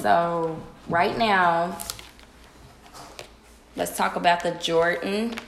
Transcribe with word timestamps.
So 0.00 0.58
right 0.88 1.16
now, 1.18 1.76
let's 3.76 3.96
talk 3.96 4.16
about 4.16 4.42
the 4.42 4.52
Jordyn 4.52 5.38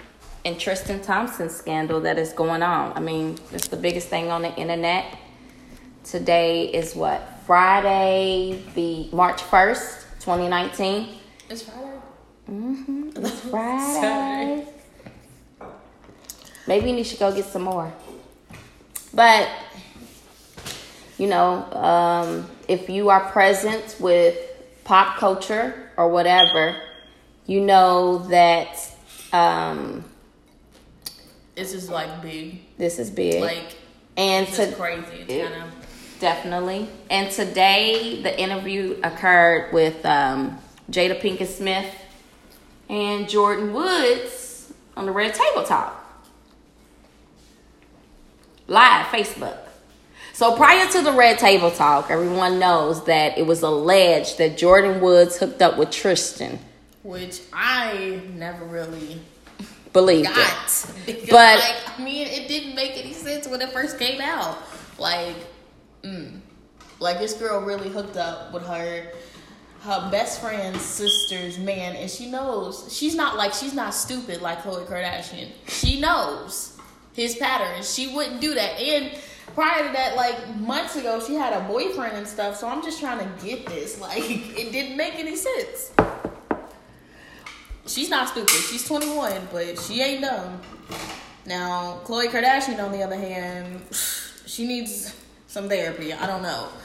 and 0.44 0.60
Tristan 0.60 1.00
Thompson 1.00 1.48
scandal 1.48 2.00
that 2.02 2.18
is 2.18 2.34
going 2.34 2.62
on. 2.62 2.92
I 2.94 3.00
mean, 3.00 3.38
it's 3.52 3.68
the 3.68 3.78
biggest 3.78 4.08
thing 4.08 4.30
on 4.30 4.42
the 4.42 4.54
internet. 4.56 5.16
Today 6.04 6.66
is 6.66 6.94
what? 6.94 7.40
Friday, 7.46 8.62
the 8.74 9.08
March 9.16 9.40
1st, 9.40 10.02
2019. 10.20 11.08
It's 11.48 11.62
Friday. 11.62 11.88
Mm-hmm. 12.50 13.10
It's 13.16 13.40
Friday. 13.50 14.66
Maybe 16.66 16.90
you 16.90 17.04
should 17.04 17.18
go 17.18 17.34
get 17.34 17.46
some 17.46 17.62
more. 17.62 17.90
But 19.14 19.48
you 21.22 21.28
know, 21.28 21.70
um, 21.74 22.50
if 22.66 22.90
you 22.90 23.08
are 23.08 23.30
present 23.30 23.94
with 24.00 24.36
pop 24.82 25.18
culture 25.18 25.88
or 25.96 26.08
whatever, 26.08 26.74
you 27.46 27.60
know 27.60 28.26
that 28.26 28.90
um, 29.32 30.02
This 31.54 31.74
is 31.74 31.88
like 31.88 32.20
big. 32.22 32.58
this 32.76 32.98
is 32.98 33.08
big. 33.08 33.40
Like 33.40 33.76
and 34.16 34.48
it's 34.48 34.56
to, 34.56 34.72
crazy. 34.72 35.24
It's 35.28 35.48
kind 35.48 35.62
of 35.62 36.18
Definitely. 36.18 36.88
And 37.08 37.30
today, 37.30 38.20
the 38.20 38.36
interview 38.40 38.98
occurred 39.04 39.72
with 39.72 40.04
um, 40.04 40.58
Jada 40.90 41.20
Pinkett 41.20 41.46
Smith 41.46 41.94
and 42.88 43.26
Jordyn 43.26 43.72
Woods 43.72 44.72
on 44.96 45.06
the 45.06 45.12
Red 45.12 45.34
Table 45.34 45.62
Talk. 45.62 46.04
Live, 48.66 49.06
Facebook. 49.06 49.71
So 50.34 50.56
prior 50.56 50.88
to 50.92 51.02
the 51.02 51.12
Red 51.12 51.38
Table 51.38 51.70
Talk, 51.70 52.10
everyone 52.10 52.58
knows 52.58 53.04
that 53.04 53.36
it 53.38 53.46
was 53.46 53.62
alleged 53.62 54.38
that 54.38 54.56
Jordyn 54.56 55.00
Woods 55.00 55.36
hooked 55.36 55.60
up 55.62 55.76
with 55.76 55.90
Tristan. 55.90 56.58
which 57.02 57.40
I 57.52 58.22
never 58.34 58.64
really 58.64 59.20
Believed 59.92 60.30
it. 60.30 60.34
got. 60.34 60.86
Because, 61.06 61.28
But- 61.28 61.58
like, 61.58 61.98
I 61.98 62.02
mean, 62.02 62.26
it 62.28 62.48
didn't 62.48 62.74
make 62.74 62.92
any 62.96 63.12
sense 63.12 63.46
when 63.46 63.60
it 63.60 63.70
first 63.72 63.98
came 63.98 64.20
out. 64.20 64.56
Like, 64.98 65.34
mm, 66.02 66.38
like 67.00 67.18
this 67.18 67.34
girl 67.34 67.60
really 67.60 67.88
hooked 67.90 68.16
up 68.16 68.52
with 68.52 68.64
her 68.66 69.08
her 69.80 70.08
best 70.12 70.40
friend's 70.40 70.80
sister's 70.80 71.58
man, 71.58 71.96
and 71.96 72.08
she 72.08 72.30
knows 72.30 72.86
she's 72.96 73.16
not 73.16 73.36
like 73.36 73.52
she's 73.52 73.74
not 73.74 73.92
stupid 73.92 74.40
like 74.40 74.62
Khloe 74.62 74.86
Kardashian. 74.86 75.48
She 75.66 75.98
knows 76.00 76.78
his 77.14 77.34
patterns. 77.34 77.92
She 77.92 78.14
wouldn't 78.14 78.40
do 78.40 78.54
that. 78.54 78.78
And 78.78 79.10
prior 79.54 79.86
to 79.86 79.92
that, 79.92 80.16
like 80.16 80.56
months 80.56 80.96
ago, 80.96 81.22
she 81.24 81.34
had 81.34 81.52
a 81.52 81.66
boyfriend 81.66 82.16
and 82.16 82.26
stuff. 82.26 82.56
So 82.56 82.68
I'm 82.68 82.82
just 82.82 83.00
trying 83.00 83.18
to 83.18 83.44
get 83.44 83.66
this. 83.66 84.00
Like, 84.02 84.24
it 84.24 84.72
didn't 84.72 84.96
make 84.96 85.14
any 85.14 85.36
sense. 85.36 85.92
She's 87.86 88.10
not 88.10 88.28
stupid. 88.28 88.50
She's 88.50 88.86
21, 88.86 89.48
but 89.52 89.78
she 89.78 90.00
ain't 90.00 90.22
dumb. 90.22 90.60
Now, 91.46 92.00
Khloe 92.04 92.26
Kardashian, 92.28 92.82
on 92.82 92.92
the 92.92 93.02
other 93.02 93.16
hand, 93.16 93.82
she 94.46 94.66
needs 94.66 95.14
some 95.46 95.68
therapy. 95.68 96.12
I 96.12 96.26
don't 96.26 96.42
know. 96.42 96.68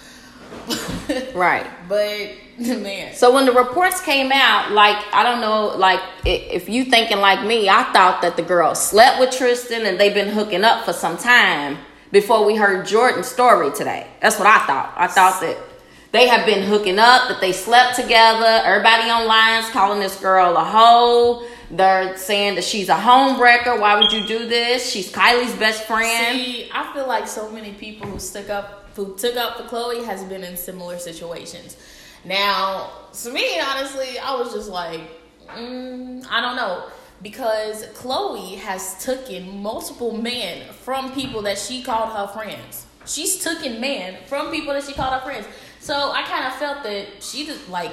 Right. 1.34 1.66
But, 1.88 2.32
man. 2.58 3.14
So 3.14 3.34
when 3.34 3.46
the 3.46 3.54
reports 3.54 4.02
came 4.02 4.32
out, 4.32 4.72
like 4.72 4.98
I 5.14 5.24
don't 5.24 5.40
know, 5.40 5.78
like 5.78 6.02
if 6.26 6.68
you 6.68 6.84
thinking 6.84 7.20
like 7.20 7.46
me, 7.46 7.70
I 7.70 7.84
thought 7.94 8.22
that 8.24 8.36
the 8.36 8.44
girl 8.44 8.76
slept 8.76 9.20
with 9.20 9.32
Tristan 9.32 9.86
and 9.86 9.98
they've 9.98 10.14
been 10.14 10.30
hooking 10.30 10.66
up 10.66 10.84
for 10.84 10.92
some 10.92 11.18
time 11.18 11.78
before 12.12 12.46
we 12.46 12.56
heard 12.56 12.86
Jordyn's 12.86 13.28
story 13.28 13.72
today. 13.72 14.08
That's 14.22 14.38
what 14.38 14.48
I 14.48 14.66
thought. 14.66 14.94
I 14.96 15.08
thought 15.08 15.42
that 15.42 15.58
they 16.12 16.28
have 16.28 16.46
been 16.46 16.64
hooking 16.64 17.00
up, 17.00 17.28
that 17.28 17.42
they 17.42 17.52
slept 17.52 17.96
together. 17.96 18.46
Everybody 18.46 19.10
online's 19.10 19.70
calling 19.70 20.00
this 20.00 20.20
girl 20.20 20.56
a 20.56 20.64
hoe. 20.64 21.46
They're 21.70 22.16
saying 22.18 22.56
that 22.56 22.64
she's 22.64 22.88
a 22.88 22.96
homewrecker. 22.96 23.80
Why 23.80 24.00
would 24.00 24.12
you 24.12 24.26
do 24.26 24.48
this? 24.48 24.90
She's 24.90 25.12
Kylie's 25.12 25.54
best 25.56 25.84
friend. 25.84 26.38
See, 26.38 26.70
I 26.74 26.94
feel 26.94 27.08
like 27.08 27.28
so 27.28 27.52
many 27.52 27.74
people 27.74 28.08
who 28.08 28.20
stuck 28.20 28.50
up, 28.50 28.90
who 28.96 29.18
took 29.18 29.36
up 29.36 29.58
for 29.58 29.64
Khloe, 29.64 30.06
has 30.06 30.24
been 30.24 30.44
in 30.44 30.56
similar 30.56 30.98
situations. 30.98 31.76
Now, 32.24 32.90
to 33.22 33.32
me, 33.32 33.60
honestly, 33.60 34.18
I 34.18 34.36
was 34.36 34.54
just 34.54 34.70
like, 34.70 35.02
mm, 35.50 36.26
I 36.30 36.42
don't 36.42 36.56
know, 36.56 36.90
because 37.22 37.86
Khloe 37.88 38.58
has 38.58 39.04
taken 39.04 39.62
multiple 39.62 40.16
men 40.18 40.72
from 40.74 41.12
people 41.14 41.42
that 41.44 41.58
she 41.58 41.82
called 41.82 42.16
her 42.16 42.28
friends. 42.28 42.86
She's 43.06 43.44
taken 43.44 43.80
men 43.80 44.18
from 44.28 44.52
people 44.52 44.74
that 44.74 44.84
she 44.84 44.94
called 44.94 45.14
her 45.14 45.22
friends. 45.22 45.48
So 45.80 46.12
I 46.12 46.24
kind 46.24 46.46
of 46.46 46.54
felt 46.56 46.84
that 46.84 47.24
she 47.24 47.46
just 47.46 47.70
like 47.70 47.92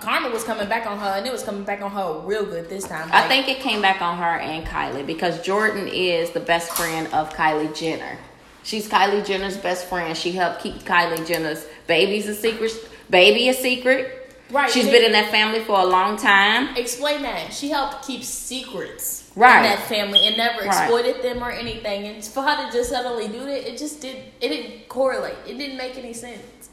karma 0.00 0.28
was 0.28 0.44
coming 0.44 0.68
back 0.68 0.86
on 0.86 0.98
her, 0.98 1.14
and 1.16 1.26
it 1.26 1.32
was 1.32 1.42
coming 1.42 1.64
back 1.64 1.80
on 1.80 1.90
her 1.90 2.20
real 2.24 2.44
good 2.44 2.68
this 2.68 2.84
time. 2.84 3.08
I 3.12 3.26
think 3.26 3.48
it 3.48 3.60
came 3.60 3.80
back 3.80 4.02
on 4.02 4.18
her 4.18 4.38
and 4.38 4.66
Kylie 4.66 5.06
because 5.06 5.38
Jordyn 5.38 5.88
is 5.92 6.30
the 6.30 6.40
best 6.40 6.70
friend 6.72 7.08
of 7.12 7.32
Kylie 7.32 7.74
Jenner. 7.76 8.18
She's 8.64 8.88
Kylie 8.88 9.24
Jenner's 9.24 9.56
best 9.56 9.86
friend. 9.86 10.16
She 10.16 10.32
helped 10.32 10.62
keep 10.62 10.74
Kylie 10.82 11.26
Jenner's 11.26 11.66
baby's 11.86 12.28
a 12.28 12.34
secret. 12.34 12.72
Baby 13.10 13.48
a 13.48 13.54
secret. 13.54 14.21
Right, 14.52 14.70
She's 14.70 14.86
been 14.88 15.02
in 15.02 15.12
that 15.12 15.30
family 15.30 15.60
for 15.60 15.80
a 15.80 15.84
long 15.86 16.18
time. 16.18 16.76
Explain 16.76 17.22
that. 17.22 17.54
She 17.54 17.70
helped 17.70 18.06
keep 18.06 18.22
secrets 18.22 19.30
Right. 19.34 19.56
in 19.58 19.62
that 19.62 19.88
family 19.88 20.26
and 20.26 20.36
never 20.36 20.58
Right. 20.60 20.66
exploited 20.66 21.22
them 21.22 21.42
or 21.42 21.50
anything. 21.50 22.06
And 22.06 22.22
for 22.22 22.42
her 22.42 22.66
to 22.66 22.70
just 22.70 22.90
suddenly 22.90 23.28
do 23.28 23.40
that, 23.46 23.66
it 23.66 23.78
just 23.78 24.02
did. 24.02 24.16
It 24.42 24.48
didn't 24.50 24.88
correlate. 24.90 25.36
It 25.46 25.56
didn't 25.56 25.78
make 25.78 25.96
any 25.96 26.12
sense. 26.12 26.68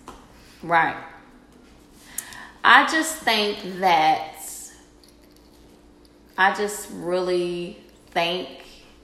Right. 0.62 0.98
I 2.66 2.86
just 2.88 3.16
think 3.20 3.80
that 3.80 4.36
I 6.38 6.54
just 6.54 6.88
really 6.92 7.78
think 8.12 8.48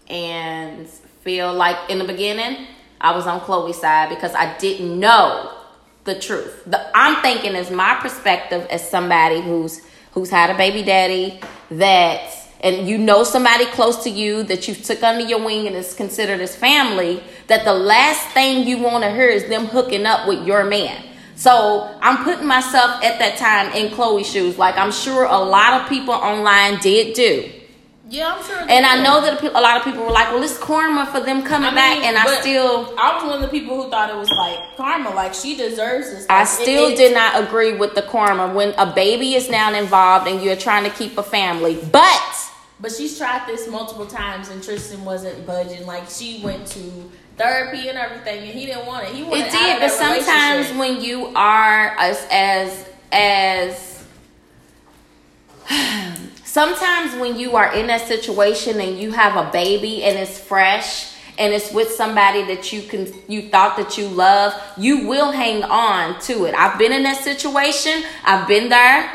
and 0.10 0.88
feel 1.24 1.54
like 1.54 1.78
in 1.90 1.98
the 2.00 2.06
beginning 2.06 2.68
I 3.02 3.16
was 3.16 3.26
on 3.28 3.40
Khloe's 3.42 3.80
side 3.80 4.10
because 4.10 4.34
I 4.36 4.58
didn't 4.58 5.00
know 5.00 5.52
the 6.06 6.18
truth. 6.18 6.64
The, 6.66 6.98
I'm 6.98 7.22
thinking 7.22 7.56
as 7.56 7.70
my 7.70 7.96
perspective 7.96 8.66
as 8.70 8.90
somebody 8.90 9.42
who's 9.42 9.82
who's 10.14 10.30
had 10.30 10.50
a 10.50 10.58
baby 10.58 10.82
daddy 10.82 11.42
that 11.72 12.32
and 12.62 12.88
you 12.88 12.98
know 12.98 13.24
somebody 13.24 13.66
close 13.66 14.04
to 14.06 14.10
you 14.10 14.44
that 14.44 14.68
you 14.68 14.76
took 14.76 15.04
under 15.04 15.26
your 15.26 15.44
wing 15.44 15.68
and 15.68 15.76
is 15.76 15.94
considered 15.94 16.40
as 16.40 16.56
family 16.56 17.22
that 17.48 17.66
the 17.66 17.74
last 17.74 18.30
thing 18.30 18.66
you 18.66 18.78
want 18.78 19.04
to 19.04 19.12
hear 19.12 19.28
is 19.28 19.50
them 19.50 19.66
hooking 19.66 20.06
up 20.06 20.28
with 20.28 20.48
your 20.48 20.64
man. 20.64 21.04
So 21.36 21.94
I'm 22.02 22.24
putting 22.24 22.48
myself 22.48 23.04
at 23.04 23.20
that 23.20 23.38
time 23.38 23.74
in 23.74 23.92
Khloe's 23.92 24.30
shoes, 24.30 24.58
like 24.58 24.78
I'm 24.78 24.92
sure 24.92 25.26
a 25.26 25.38
lot 25.38 25.82
of 25.82 25.90
people 25.90 26.14
online 26.14 26.80
did 26.80 27.14
do. 27.14 27.52
Yeah, 28.08 28.36
I'm 28.36 28.44
sure. 28.44 28.60
And 28.70 28.86
I 28.86 29.02
know 29.02 29.20
that 29.22 29.42
a 29.44 29.60
lot 29.60 29.78
of 29.78 29.84
people 29.84 30.04
were 30.04 30.12
like, 30.12 30.32
"Well, 30.32 30.44
it's 30.44 30.58
karma 30.60 31.08
for 31.08 31.22
them 31.22 31.42
coming 31.42 31.70
I 31.70 31.72
mean, 31.72 31.76
back," 31.76 31.98
and 32.06 32.18
I 32.18 32.40
still, 32.40 32.94
I 33.00 33.16
was 33.16 33.24
one 33.24 33.36
of 33.36 33.42
the 33.42 33.48
people 33.48 33.82
who 33.82 33.90
thought 33.90 34.12
it 34.12 34.16
was 34.16 34.30
like 34.30 34.60
karma. 34.78 35.10
Like 35.10 35.34
she 35.34 35.56
deserves 35.56 36.12
this. 36.12 36.26
I 36.30 36.44
it- 36.44 36.46
still 36.46 36.88
it- 36.90 36.98
did 36.98 37.14
not 37.16 37.42
agree 37.44 37.74
with 37.74 37.96
the 37.96 38.04
karma 38.04 38.54
when 38.54 38.76
a 38.78 38.86
baby 38.86 39.34
is 39.34 39.50
now 39.50 39.74
involved 39.74 40.28
and 40.28 40.42
you're 40.44 40.56
trying 40.56 40.84
to 40.84 40.92
keep 40.92 41.18
a 41.18 41.24
family. 41.24 41.76
But 41.92 42.36
But 42.80 42.92
she's 42.92 43.18
tried 43.18 43.48
this 43.48 43.68
multiple 43.68 44.06
times, 44.06 44.50
and 44.50 44.62
Tristan 44.64 45.04
wasn't 45.04 45.46
budging. 45.48 45.86
Like 45.88 46.08
she 46.10 46.42
went 46.44 46.68
to 46.68 47.10
therapy 47.38 47.88
and 47.90 47.98
everything, 47.98 48.44
and 48.44 48.50
he 48.52 48.66
didn't 48.68 48.86
want 48.86 49.08
it. 49.08 49.16
He 49.16 49.24
wanted 49.24 49.48
it 49.48 49.52
did. 49.52 49.80
But 49.80 49.92
sometimes 49.92 50.72
when 50.74 51.02
you 51.02 51.32
are 51.36 51.96
as 51.98 52.28
as 52.30 52.86
as 53.12 54.04
sometimes 56.56 57.14
when 57.20 57.38
you 57.38 57.58
are 57.58 57.74
in 57.74 57.88
that 57.88 58.08
situation 58.08 58.80
and 58.80 58.98
you 58.98 59.12
have 59.12 59.36
a 59.36 59.52
baby 59.52 60.04
and 60.06 60.18
it's 60.18 60.40
fresh 60.40 61.14
and 61.38 61.54
it's 61.54 61.70
with 61.74 61.92
somebody 61.92 62.44
that 62.44 62.72
you 62.72 62.82
can 62.82 63.06
you 63.28 63.50
thought 63.50 63.76
that 63.76 63.98
you 63.98 64.08
love 64.08 64.54
you 64.78 65.06
will 65.06 65.32
hang 65.34 65.64
on 65.64 66.18
to 66.22 66.46
it. 66.46 66.56
I've 66.56 66.80
been 66.80 66.94
in 66.94 67.04
that 67.04 67.22
situation. 67.26 68.04
I've 68.24 68.48
been 68.48 68.70
there. 68.70 69.12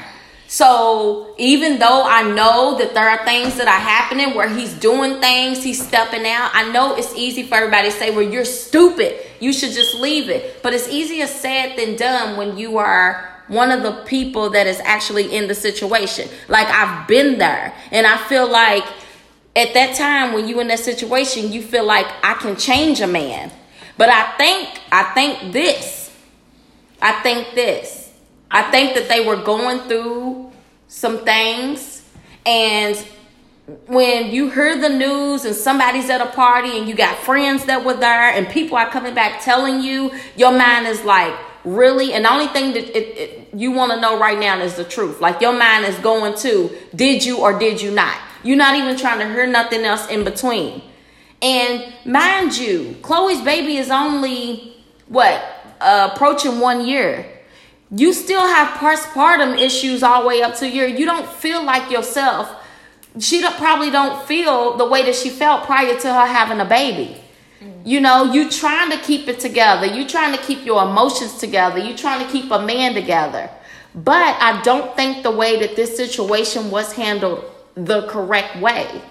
So 0.49 1.35
even 1.39 1.79
though 1.79 2.03
i 2.05 2.23
know 2.23 2.77
that 2.77 2.93
there 2.93 3.09
are 3.09 3.25
things 3.25 3.57
that 3.57 3.69
are 3.69 3.85
happening 3.97 4.35
where 4.35 4.49
he's 4.49 4.75
doing 4.75 5.21
things 5.21 5.63
he's 5.63 5.81
stepping 5.91 6.27
out 6.27 6.51
i 6.53 6.71
know 6.73 6.97
it's 6.97 7.15
easy 7.15 7.45
for 7.45 7.55
everybody 7.55 7.89
to 7.89 7.97
say 7.97 8.11
well 8.15 8.29
you're 8.35 8.45
stupid. 8.45 9.13
You 9.39 9.55
should 9.55 9.73
just 9.73 9.95
leave 9.95 10.29
it. 10.29 10.63
But 10.63 10.75
it's 10.75 10.89
easier 10.89 11.27
said 11.27 11.77
than 11.79 11.97
done 11.97 12.37
when 12.37 12.59
you 12.59 12.77
are 12.77 13.31
one 13.51 13.73
of 13.73 13.83
the 13.83 13.93
people 14.05 14.49
that 14.51 14.67
is 14.67 14.81
actually 14.85 15.35
in 15.35 15.49
the 15.49 15.55
situation. 15.55 16.29
Like 16.49 16.69
I've 16.69 17.07
been 17.07 17.39
there 17.39 17.75
and 17.91 18.07
I 18.07 18.17
feel 18.29 18.51
like 18.51 18.85
at 19.57 19.75
that 19.75 19.97
time 19.97 20.33
when 20.33 20.49
you 20.49 20.61
in 20.61 20.69
that 20.69 20.79
situation, 20.79 21.53
you 21.53 21.61
feel 21.61 21.85
like 21.85 22.07
I 22.23 22.35
can 22.35 22.57
change 22.57 23.01
a 23.01 23.07
man. 23.07 23.51
But 23.99 24.09
I 24.09 24.37
think 24.39 24.81
I 24.93 25.03
think 25.15 25.53
this. 25.53 26.17
I 27.03 27.13
think 27.23 27.55
this. 27.55 28.13
I 28.51 28.71
think 28.71 28.95
that 28.95 29.09
they 29.09 29.27
were 29.27 29.37
going 29.37 29.81
through 29.89 30.53
some 30.89 31.25
things 31.25 32.05
and 32.47 32.97
when 33.87 34.31
you 34.31 34.51
hear 34.51 34.81
the 34.81 34.89
news 34.89 35.45
and 35.45 35.55
somebody's 35.55 36.11
at 36.11 36.21
a 36.21 36.27
party 36.27 36.79
and 36.79 36.89
you 36.89 36.95
got 36.95 37.17
friends 37.19 37.65
that 37.67 37.85
were 37.85 37.95
there 37.95 38.31
and 38.31 38.49
people 38.49 38.77
are 38.77 38.91
coming 38.91 39.15
back 39.15 39.41
telling 39.43 39.81
you, 39.81 40.11
your 40.37 40.51
mind 40.51 40.87
is 40.87 41.05
like, 41.05 41.35
really, 41.65 42.13
and 42.13 42.25
the 42.25 42.33
only 42.33 42.49
thing 42.49 42.73
that 42.73 42.97
it, 42.97 43.19
it, 43.19 43.49
you 43.55 43.73
want 43.73 43.93
to 43.93 44.01
know 44.01 44.19
right 44.19 44.39
now 44.39 44.61
is 44.61 44.77
the 44.77 44.85
truth. 44.85 45.21
Like 45.21 45.41
your 45.41 45.53
mind 45.53 45.85
is 45.85 45.97
going 45.97 46.37
to, 46.39 46.71
did 46.95 47.25
you 47.25 47.39
or 47.39 47.59
did 47.59 47.81
you 47.81 47.91
not? 47.91 48.17
You're 48.43 48.57
not 48.57 48.77
even 48.77 48.97
trying 48.97 49.19
to 49.21 49.29
hear 49.29 49.47
nothing 49.47 49.85
else 49.85 50.09
in 50.09 50.25
between. 50.25 50.83
And 51.43 51.93
mind 52.05 52.57
you, 52.57 52.97
khloe's 53.03 53.43
baby 53.43 53.77
is 53.77 53.91
only 53.91 54.77
what 55.09 55.43
uh, 55.81 56.11
approaching 56.13 56.61
one 56.61 56.87
year. 56.87 57.27
You 57.91 58.13
still 58.13 58.47
have 58.47 58.79
postpartum 58.79 59.59
issues 59.59 60.03
all 60.03 60.23
the 60.23 60.29
way 60.29 60.43
up 60.43 60.55
to 60.57 60.69
year. 60.69 60.87
You 60.87 61.07
don't 61.07 61.29
feel 61.29 61.65
like 61.65 61.91
yourself. 61.91 62.57
She 63.19 63.41
don't, 63.41 63.57
probably 63.57 63.91
don't 63.91 64.25
feel 64.27 64.77
the 64.77 64.87
way 64.87 65.05
that 65.05 65.17
she 65.17 65.31
felt 65.31 65.65
prior 65.65 65.99
to 65.99 66.13
her 66.13 66.27
having 66.27 66.61
a 66.61 66.65
baby. 66.65 67.20
You 67.85 68.01
know, 68.01 68.33
you 68.33 68.51
trying 68.51 68.91
to 68.91 68.99
keep 68.99 69.29
it 69.29 69.41
together. 69.41 69.87
You 69.87 70.07
trying 70.07 70.37
to 70.37 70.43
keep 70.43 70.65
your 70.65 70.83
emotions 70.83 71.39
together. 71.39 71.79
You 71.79 71.97
trying 71.97 72.25
to 72.25 72.31
keep 72.31 72.51
a 72.51 72.61
man 72.61 72.95
together. 72.95 73.51
But 73.95 74.37
I 74.41 74.61
don't 74.63 74.95
think 74.97 75.23
the 75.23 75.31
way 75.31 75.59
that 75.61 75.77
this 75.77 75.97
situation 75.97 76.71
was 76.71 76.93
handled 76.93 77.45
the 77.75 78.07
correct 78.09 78.57
way. 78.61 79.03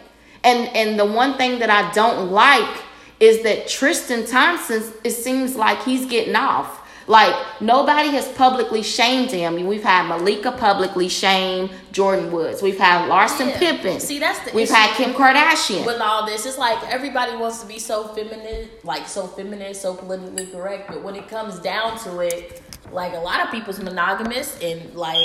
And 0.43 0.69
and 0.75 0.99
the 0.99 1.05
one 1.05 1.35
thing 1.37 1.59
that 1.59 1.69
I 1.69 1.91
don't 1.91 2.31
like 2.31 2.77
is 3.19 3.43
that 3.43 3.67
Tristan 3.67 4.25
Thompson 4.25 4.83
it 5.03 5.11
seems 5.11 5.55
like 5.55 5.83
he's 5.83 6.05
getting 6.05 6.35
off. 6.35 6.78
Like 7.09 7.35
nobody 7.59 8.09
has 8.09 8.27
publicly 8.33 8.83
shamed 8.83 9.31
him. 9.31 9.65
We've 9.65 9.81
had 9.83 10.07
Malika 10.07 10.51
publicly 10.51 11.09
shame 11.09 11.71
Jordyn 11.91 12.29
Woods. 12.29 12.61
We've 12.61 12.77
had 12.77 13.09
Larsa 13.09 13.47
Yeah. 13.47 13.57
Pippen. 13.57 13.99
See, 13.99 14.19
that's 14.19 14.37
the 14.45 14.51
We've 14.53 14.65
issue 14.65 14.73
had 14.75 14.95
Kim 14.95 15.13
Kardashian. 15.15 15.87
with 15.87 15.99
all 15.99 16.27
this. 16.27 16.45
It's 16.45 16.59
like 16.59 16.77
everybody 16.87 17.35
wants 17.35 17.61
to 17.61 17.67
be 17.67 17.79
so 17.79 18.09
feminine, 18.09 18.69
like 18.83 19.07
so 19.07 19.25
feminine, 19.25 19.73
so 19.73 19.95
politically 19.95 20.45
correct. 20.53 20.87
But 20.87 21.01
when 21.01 21.15
it 21.15 21.27
comes 21.27 21.57
down 21.57 21.97
to 22.03 22.19
it, 22.19 22.61
like 22.91 23.13
a 23.15 23.19
lot 23.19 23.43
of 23.43 23.49
people's 23.49 23.79
monogamous 23.79 24.59
and 24.61 24.93
like, 24.93 25.17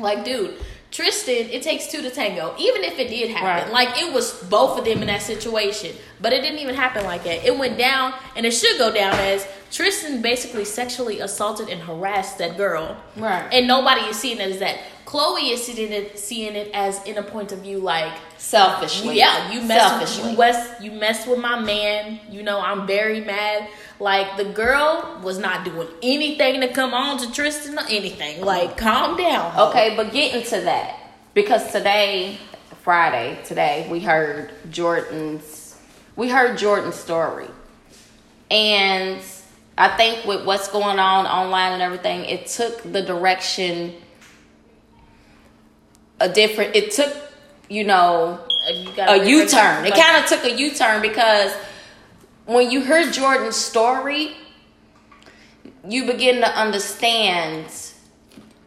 like, 0.00 0.24
dude, 0.24 0.54
Tristan, 0.90 1.48
it 1.50 1.62
takes 1.62 1.86
two 1.92 2.02
to 2.02 2.10
tango. 2.10 2.54
Even 2.58 2.82
if 2.82 2.98
it 2.98 3.08
did 3.08 3.30
happen, 3.30 3.72
Right. 3.72 3.72
like 3.72 4.02
it 4.02 4.12
was 4.12 4.32
both 4.44 4.78
of 4.80 4.84
them 4.84 5.00
in 5.00 5.06
that 5.06 5.22
situation, 5.22 5.94
but 6.20 6.32
it 6.32 6.40
didn't 6.42 6.58
even 6.58 6.74
happen 6.74 7.04
like 7.04 7.22
that. 7.24 7.44
It 7.44 7.56
went 7.56 7.78
down, 7.78 8.14
and 8.34 8.44
it 8.44 8.50
should 8.52 8.78
go 8.78 8.92
down 8.92 9.14
as 9.14 9.46
Tristan 9.76 10.22
basically 10.22 10.64
sexually 10.64 11.20
assaulted 11.20 11.68
and 11.68 11.82
harassed 11.82 12.38
that 12.38 12.56
girl, 12.56 12.96
Right. 13.14 13.46
And 13.52 13.68
nobody 13.68 14.00
is 14.06 14.18
seeing 14.18 14.40
it 14.40 14.50
as 14.50 14.58
that. 14.60 14.78
Khloe 15.04 15.52
is 15.52 15.64
seeing 15.66 15.92
it, 15.92 16.18
seeing 16.18 16.56
it 16.56 16.70
as 16.72 17.04
in 17.04 17.18
a 17.18 17.22
point 17.22 17.52
of 17.52 17.58
view 17.58 17.78
like 17.78 18.10
Selfishly. 18.38 19.18
yeah, 19.18 19.52
you 19.52 19.60
mess 19.60 19.82
Selfishly. 19.82 20.30
you 20.30 20.36
mess 20.38 20.82
you 20.82 20.90
mess 20.92 21.26
with 21.26 21.38
my 21.40 21.60
man. 21.60 22.20
You 22.30 22.42
know, 22.42 22.58
I'm 22.58 22.86
very 22.86 23.20
mad. 23.20 23.68
Like 24.00 24.38
the 24.38 24.46
girl 24.46 25.20
was 25.22 25.38
not 25.38 25.64
doing 25.66 25.88
anything 26.02 26.62
to 26.62 26.72
come 26.72 26.94
on 26.94 27.18
to 27.18 27.30
Tristan 27.30 27.78
or 27.78 27.84
anything. 27.90 28.40
Like, 28.42 28.78
calm 28.78 29.18
down. 29.18 29.58
Okay, 29.68 29.94
but 29.94 30.10
getting 30.10 30.42
to 30.44 30.60
that 30.62 30.98
because 31.34 31.70
today, 31.70 32.38
Friday, 32.82 33.38
today 33.44 33.86
we 33.90 34.00
heard 34.00 34.52
Jordyn's 34.70 35.76
we 36.16 36.30
heard 36.30 36.58
Jordyn's 36.58 36.94
story, 36.96 37.48
and 38.50 39.20
I 39.78 39.96
think 39.96 40.24
with 40.24 40.46
what's 40.46 40.68
going 40.68 40.98
on 40.98 41.26
online 41.26 41.72
and 41.72 41.82
everything, 41.82 42.24
it 42.24 42.46
took 42.46 42.82
the 42.82 43.02
direction 43.02 43.94
a 46.20 46.28
different. 46.28 46.74
It 46.74 46.92
took 46.92 47.14
you 47.68 47.84
know 47.84 48.40
You 48.68 48.90
a 48.98 49.26
U 49.26 49.46
turn. 49.46 49.84
It 49.84 49.94
kind 49.94 50.22
of 50.22 50.28
took 50.28 50.44
a 50.44 50.56
U 50.56 50.70
turn 50.70 51.02
because 51.02 51.52
when 52.46 52.70
you 52.70 52.82
heard 52.82 53.12
Jordyn's 53.12 53.56
story, 53.56 54.36
you 55.86 56.06
begin 56.06 56.36
to 56.36 56.48
understand. 56.48 57.66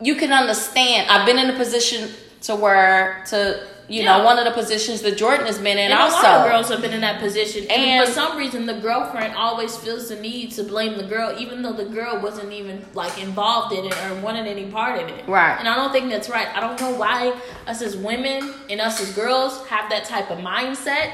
You 0.02 0.16
can 0.16 0.32
understand. 0.32 1.10
I've 1.10 1.26
been 1.26 1.40
in 1.40 1.50
a 1.50 1.58
position 1.58 2.12
to 2.42 2.56
where 2.56 3.24
to 3.28 3.66
you 3.90 4.06
know 4.06 4.24
one 4.24 4.38
of 4.38 4.46
the 4.46 4.52
positions 4.52 5.02
that 5.02 5.18
Jordyn 5.18 5.46
has 5.48 5.58
been 5.58 5.78
in 5.78 5.92
And 5.92 5.94
also. 6.00 6.18
a 6.20 6.22
lot 6.22 6.46
of 6.46 6.52
girls 6.52 6.70
have 6.70 6.82
been 6.82 6.94
in 6.94 7.02
that 7.02 7.20
position, 7.20 7.64
and, 7.64 7.72
And- 7.72 8.08
for 8.08 8.14
some 8.14 8.38
reason, 8.38 8.66
the 8.66 8.76
girlfriend 8.76 9.36
always 9.36 9.76
feels 9.76 10.10
the 10.10 10.16
need 10.16 10.52
to 10.52 10.64
blame 10.64 10.98
the 10.98 11.04
girl, 11.04 11.36
even 11.38 11.62
though 11.64 11.74
the 11.74 11.86
girl 11.86 12.20
wasn't 12.22 12.54
even 12.54 12.86
like 12.94 13.22
involved 13.22 13.74
in 13.74 13.86
it 13.86 13.96
or 14.06 14.16
wanted 14.22 14.46
any 14.48 14.66
part 14.66 15.02
in 15.02 15.10
it. 15.10 15.28
Right. 15.28 15.58
And 15.60 15.68
I 15.68 15.76
don't 15.76 15.92
think 15.92 16.10
that's 16.12 16.30
right. 16.30 16.48
I 16.56 16.60
don't 16.60 16.80
know 16.80 16.94
why 16.94 17.34
us 17.68 17.82
as 17.82 17.98
women 17.98 18.54
and 18.70 18.80
us 18.80 19.02
as 19.02 19.12
girls 19.14 19.66
have 19.68 19.90
that 19.90 20.06
type 20.06 20.30
of 20.30 20.38
mindset, 20.38 21.12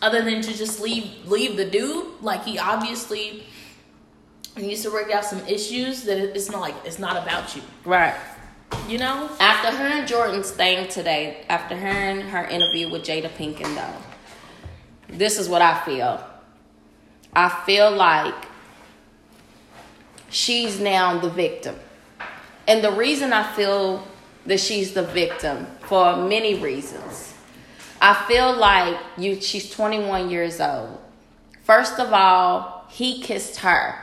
other 0.00 0.22
than 0.22 0.40
to 0.42 0.56
just 0.56 0.80
leave 0.80 1.10
leave 1.26 1.56
the 1.56 1.64
dude. 1.64 2.06
Like 2.22 2.44
he 2.44 2.58
obviously 2.58 3.42
needs 4.56 4.82
to 4.82 4.90
work 4.90 5.10
out 5.10 5.24
some 5.24 5.40
issues 5.46 6.02
that 6.04 6.18
it's 6.18 6.50
not 6.50 6.60
like 6.60 6.74
it's 6.84 6.98
not 6.98 7.16
about 7.22 7.54
you. 7.56 7.62
right. 7.84 8.14
You 8.88 8.98
know. 8.98 9.30
After 9.40 9.76
her 9.76 9.84
and 9.84 10.08
Jordyn's 10.08 10.50
thing 10.50 10.88
today, 10.88 11.44
after 11.48 11.76
her 11.76 11.86
and 11.86 12.22
her 12.22 12.44
interview 12.44 12.90
with 12.90 13.02
Jada 13.02 13.30
Pinkett, 13.30 13.74
though, 13.74 15.16
this 15.16 15.38
is 15.38 15.48
what 15.48 15.62
I 15.62 15.84
feel. 15.84 16.24
I 17.34 17.48
feel 17.66 17.90
like 17.90 18.46
she's 20.30 20.80
now 20.80 21.18
the 21.18 21.30
victim. 21.30 21.76
And 22.66 22.82
the 22.82 22.92
reason 22.92 23.32
I 23.32 23.52
feel 23.54 24.06
that 24.46 24.60
she's 24.60 24.94
the 24.94 25.02
victim 25.02 25.66
for 25.82 26.16
many 26.16 26.54
reasons. 26.54 27.34
I 28.00 28.14
feel 28.26 28.56
like 28.56 28.96
you 29.16 29.40
she's 29.40 29.70
21 29.70 30.30
years 30.30 30.60
old. 30.60 30.98
First 31.64 31.98
of 31.98 32.12
all, 32.12 32.86
he 32.88 33.20
kissed 33.22 33.56
her. 33.58 33.94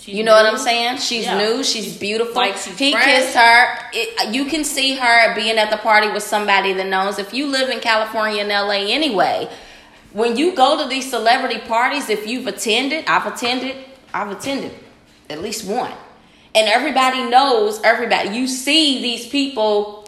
She's 0.00 0.14
You 0.14 0.24
know 0.24 0.32
what 0.32 0.46
I'm 0.46 0.56
saying? 0.58 0.98
She's 0.98 1.24
Yeah. 1.26 1.38
new. 1.38 1.62
She's 1.62 1.96
beautiful. 1.96 2.34
like 2.34 2.54
she's 2.56 2.78
he 2.78 2.92
fresh. 2.92 3.04
kissed 3.04 3.36
her. 3.36 3.78
It, 3.92 4.34
you 4.34 4.46
can 4.46 4.64
see 4.64 4.96
her 4.96 5.34
being 5.34 5.58
at 5.58 5.70
the 5.70 5.76
party 5.76 6.08
with 6.08 6.22
somebody 6.22 6.72
that 6.72 6.86
knows. 6.86 7.18
If 7.18 7.34
you 7.34 7.46
live 7.46 7.68
in 7.68 7.80
California 7.80 8.40
and 8.42 8.50
LA 8.50 8.92
anyway, 8.92 9.48
when 10.12 10.36
you 10.36 10.54
go 10.54 10.82
to 10.82 10.88
these 10.88 11.08
celebrity 11.10 11.58
parties, 11.58 12.08
if 12.08 12.26
you've 12.26 12.46
attended, 12.46 13.04
I've 13.06 13.26
attended, 13.26 13.76
I've 14.14 14.30
attended 14.30 14.72
at 15.28 15.40
least 15.42 15.64
one, 15.66 15.92
and 16.54 16.66
everybody 16.68 17.22
knows 17.24 17.80
everybody. 17.82 18.30
You 18.30 18.46
see 18.48 19.02
these 19.02 19.26
people. 19.28 19.98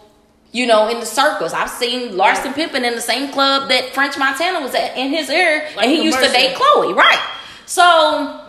You 0.55 0.67
know, 0.67 0.88
in 0.88 1.00
the 1.00 1.06
circles, 1.06 1.55
I've 1.55 1.71
seen 1.71 2.12
Larsa 2.12 2.53
Pippen 2.55 2.85
in 2.85 2.95
the 2.95 3.00
same 3.00 3.33
club 3.33 3.71
that 3.71 3.95
French 3.95 4.19
Montana 4.19 4.61
was 4.61 4.75
at 4.75 4.99
in 4.99 5.09
his 5.09 5.31
ear, 5.31 5.67
Like 5.77 5.87
and 5.87 5.97
he 5.97 6.03
used 6.03 6.19
to 6.19 6.29
date 6.31 6.55
Khloe, 6.56 6.95
right? 6.95 7.19
So 7.65 8.42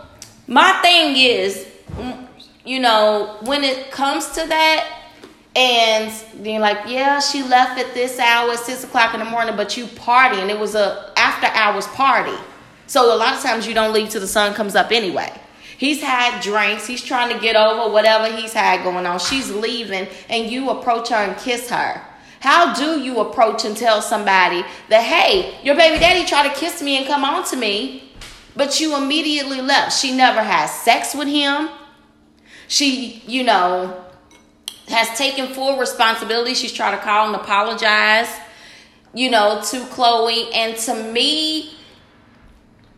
my 0.46 0.72
thing 0.82 1.16
is, 1.16 1.66
mm, 1.92 2.26
you 2.64 2.80
know, 2.80 3.38
when 3.42 3.64
it 3.64 3.90
comes 3.90 4.28
to 4.30 4.46
that, 4.46 5.00
and 5.56 6.12
being 6.42 6.60
like, 6.60 6.78
yeah, 6.88 7.20
she 7.20 7.42
left 7.42 7.78
at 7.78 7.94
this 7.94 8.18
hour, 8.18 8.56
six 8.56 8.82
o'clock 8.82 9.14
in 9.14 9.20
the 9.20 9.26
morning, 9.26 9.54
but 9.56 9.76
you 9.76 9.86
party, 9.86 10.40
and 10.40 10.50
It 10.50 10.58
was 10.58 10.74
a 10.74 11.12
after 11.16 11.46
hours 11.46 11.86
party, 11.88 12.36
so 12.86 13.14
a 13.14 13.16
lot 13.16 13.34
of 13.34 13.40
times 13.40 13.66
you 13.66 13.74
don't 13.74 13.92
leave 13.92 14.08
till 14.08 14.20
the 14.20 14.26
sun 14.26 14.54
comes 14.54 14.74
up 14.74 14.90
anyway. 14.90 15.32
He's 15.78 16.02
had 16.02 16.40
drinks. 16.40 16.86
He's 16.86 17.02
trying 17.02 17.34
to 17.34 17.40
get 17.40 17.56
over 17.56 17.92
whatever 17.92 18.34
he's 18.34 18.52
had 18.52 18.84
going 18.84 19.06
on. 19.06 19.18
She's 19.18 19.50
leaving, 19.50 20.08
and 20.28 20.50
you 20.50 20.70
approach 20.70 21.08
her 21.10 21.16
and 21.16 21.36
kiss 21.36 21.68
her. 21.70 22.00
How 22.40 22.74
do 22.74 23.00
you 23.00 23.20
approach 23.20 23.64
and 23.64 23.76
tell 23.76 24.02
somebody 24.02 24.64
that, 24.88 25.02
hey, 25.02 25.58
your 25.62 25.74
baby 25.74 25.98
daddy 25.98 26.26
tried 26.26 26.48
to 26.48 26.54
kiss 26.54 26.82
me 26.82 26.98
and 26.98 27.06
come 27.06 27.24
on 27.24 27.44
to 27.46 27.56
me, 27.56 28.12
but 28.56 28.80
you 28.80 28.96
immediately 28.96 29.60
left? 29.60 29.92
She 29.98 30.14
never 30.14 30.42
had 30.42 30.66
sex 30.66 31.14
with 31.14 31.28
him. 31.28 31.68
She, 32.68 33.22
you 33.26 33.42
know, 33.42 34.04
has 34.88 35.16
taken 35.18 35.48
full 35.48 35.78
responsibility. 35.78 36.54
She's 36.54 36.72
trying 36.72 36.96
to 36.96 37.02
call 37.02 37.26
and 37.26 37.36
apologize, 37.36 38.28
you 39.12 39.30
know, 39.30 39.60
to 39.70 39.80
Khloe. 39.86 40.54
And 40.54 40.76
to 40.78 41.12
me, 41.12 41.74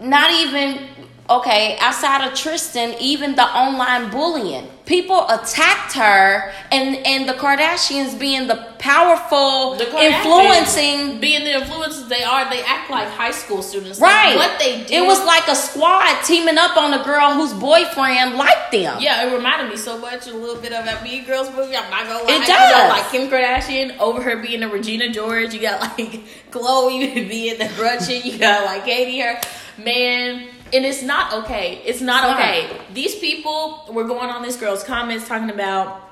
not 0.00 0.30
even 0.30 0.88
okay 1.28 1.76
outside 1.80 2.26
of 2.26 2.34
tristan 2.34 2.94
even 3.00 3.34
the 3.34 3.42
online 3.42 4.10
bullying 4.10 4.66
people 4.84 5.26
attacked 5.28 5.92
her 5.94 6.52
and 6.70 6.94
and 7.04 7.28
the 7.28 7.32
kardashians 7.32 8.16
being 8.18 8.46
the 8.46 8.54
powerful 8.78 9.74
The 9.74 9.86
influencing 10.00 11.18
being 11.20 11.42
the 11.44 11.50
influencers 11.60 12.08
they 12.08 12.22
are, 12.22 12.48
they 12.48 12.62
act 12.62 12.88
like 12.88 13.08
high 13.08 13.32
school 13.32 13.62
students. 13.62 13.98
right 14.00 14.36
Like 14.36 14.50
what 14.50 14.58
they 14.60 14.84
did. 14.84 14.92
it 14.92 15.04
was 15.04 15.18
like 15.24 15.48
a 15.48 15.56
squad 15.56 16.22
teaming 16.22 16.56
up 16.58 16.76
on 16.76 16.94
a 16.94 17.02
girl 17.02 17.34
whose 17.34 17.52
boyfriend 17.54 18.36
liked 18.36 18.70
them 18.70 18.98
Yeah, 19.00 19.26
it 19.26 19.34
reminded 19.34 19.70
me 19.70 19.76
so 19.76 19.98
much 19.98 20.28
a 20.28 20.34
little 20.34 20.60
bit 20.62 20.72
of 20.72 20.84
that 20.84 21.02
Mean 21.02 21.24
Girls 21.24 21.50
movie. 21.50 21.74
I'm 21.76 21.90
not 21.90 22.04
gonna 22.06 22.22
lie. 22.24 22.34
It 22.36 22.46
does. 22.46 22.48
got, 22.48 22.88
like 22.88 23.10
Kim 23.10 23.28
Kardashian 23.28 23.98
over 23.98 24.22
her 24.22 24.36
being 24.40 24.62
a 24.62 24.68
Regina 24.68 25.10
George. 25.12 25.52
You 25.54 25.60
got 25.60 25.80
like 25.80 26.20
Khloe 26.52 27.28
being 27.28 27.58
the 27.58 27.68
Gretchen. 27.76 28.22
You 28.24 28.38
got 28.38 28.64
like 28.64 28.84
Katie 28.84 29.18
her 29.20 29.40
man. 29.82 30.48
And 30.74 30.84
it's 30.84 31.02
not 31.02 31.32
okay. 31.44 31.80
It's 31.84 32.00
not 32.00 32.24
It's 32.24 32.38
not. 32.38 32.40
okay. 32.40 32.80
These 32.92 33.16
people 33.16 33.84
were 33.90 34.04
going 34.04 34.30
on 34.30 34.42
this 34.42 34.56
girl's 34.56 34.82
comments 34.84 35.26
talking 35.28 35.50
about 35.50 36.02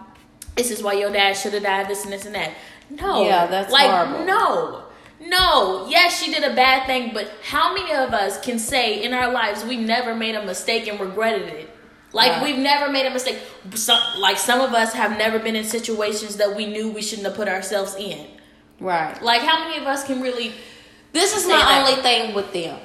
this 0.57 0.71
is 0.71 0.83
why 0.83 0.93
your 0.95 1.11
dad 1.13 1.33
should 1.37 1.53
have 1.55 1.63
died, 1.65 1.89
this 1.89 2.05
and 2.05 2.13
this 2.13 2.25
and 2.27 2.35
that. 2.35 2.53
No. 2.91 3.25
Yeah, 3.27 3.47
that's 3.47 3.73
like 3.73 3.91
horrible. 3.91 4.25
no. 4.27 4.81
No, 5.21 5.87
yes, 5.89 6.21
she 6.23 6.31
did 6.33 6.45
a 6.45 6.55
bad 6.55 6.87
thing, 6.87 7.13
but 7.15 7.31
how 7.43 7.73
many 7.73 7.93
of 7.95 8.13
us 8.13 8.39
can 8.41 8.59
say 8.59 9.03
in 9.03 9.15
our 9.15 9.33
lives 9.33 9.65
we 9.65 9.77
never 9.79 10.15
made 10.15 10.35
a 10.35 10.45
mistake 10.45 10.87
and 10.87 11.01
regretted 11.01 11.49
it? 11.49 11.71
Like 12.13 12.33
Right. 12.33 12.43
we've 12.45 12.59
never 12.59 12.93
made 12.93 13.07
a 13.07 13.11
mistake. 13.11 13.39
Some, 13.75 13.99
like 14.21 14.37
some 14.39 14.61
of 14.61 14.75
us 14.75 14.93
have 14.93 15.17
never 15.17 15.39
been 15.39 15.57
in 15.57 15.65
situations 15.65 16.37
that 16.37 16.55
we 16.55 16.67
knew 16.67 16.91
we 16.91 17.01
shouldn't 17.01 17.27
have 17.27 17.37
put 17.37 17.49
ourselves 17.49 17.95
in. 17.97 18.27
Right. 18.81 19.21
Like 19.23 19.41
how 19.41 19.65
many 19.67 19.81
of 19.81 19.87
us 19.87 20.05
can 20.05 20.21
really? 20.21 20.53
This 21.13 21.35
is 21.37 21.47
my 21.47 21.57
that. 21.57 21.89
only 21.89 22.03
thing 22.03 22.35
with 22.35 22.53
them. 22.53 22.79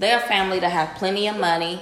They're 0.00 0.16
a 0.16 0.22
family 0.22 0.58
that 0.60 0.72
have 0.72 0.96
plenty 0.96 1.28
of 1.28 1.38
money. 1.38 1.78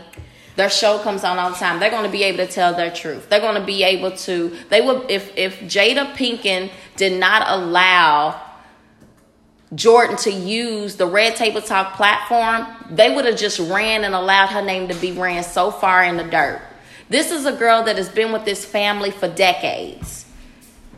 Their 0.57 0.69
show 0.69 0.99
comes 0.99 1.23
on 1.23 1.39
all 1.39 1.51
the 1.51 1.57
time. 1.57 1.79
They're 1.79 1.89
going 1.91 2.05
to 2.05 2.11
be 2.11 2.25
able 2.25 2.45
to 2.45 2.53
tell 2.53 2.75
their 2.75 2.91
truth. 2.91 3.31
They're 3.31 3.41
going 3.41 3.55
to 3.55 3.65
be 3.65 3.85
able 3.85 4.11
to. 4.11 4.57
They 4.69 4.81
would 4.81 5.09
if 5.09 5.33
if 5.37 5.61
Jada 5.61 6.13
Pinkett 6.15 6.73
did 6.97 7.19
not 7.19 7.45
allow 7.47 8.43
Jordyn 9.73 10.21
to 10.25 10.33
use 10.33 10.97
the 10.97 11.07
Red 11.07 11.37
Table 11.37 11.63
Talk 11.63 11.95
platform, 11.95 12.67
they 12.91 13.15
would 13.15 13.25
have 13.25 13.37
just 13.37 13.61
ran 13.61 14.03
and 14.03 14.17
allowed 14.17 14.49
her 14.49 14.63
name 14.63 14.89
to 14.89 14.95
be 14.95 15.13
ran 15.13 15.45
so 15.45 15.71
far 15.71 16.03
in 16.03 16.17
the 16.17 16.25
dirt. 16.25 16.61
This 17.09 17.31
is 17.31 17.47
a 17.47 17.53
girl 17.53 17.85
that 17.85 17.97
has 17.97 18.09
been 18.09 18.33
with 18.33 18.45
this 18.45 18.65
family 18.65 19.13
for 19.13 19.29
decades 19.29 20.27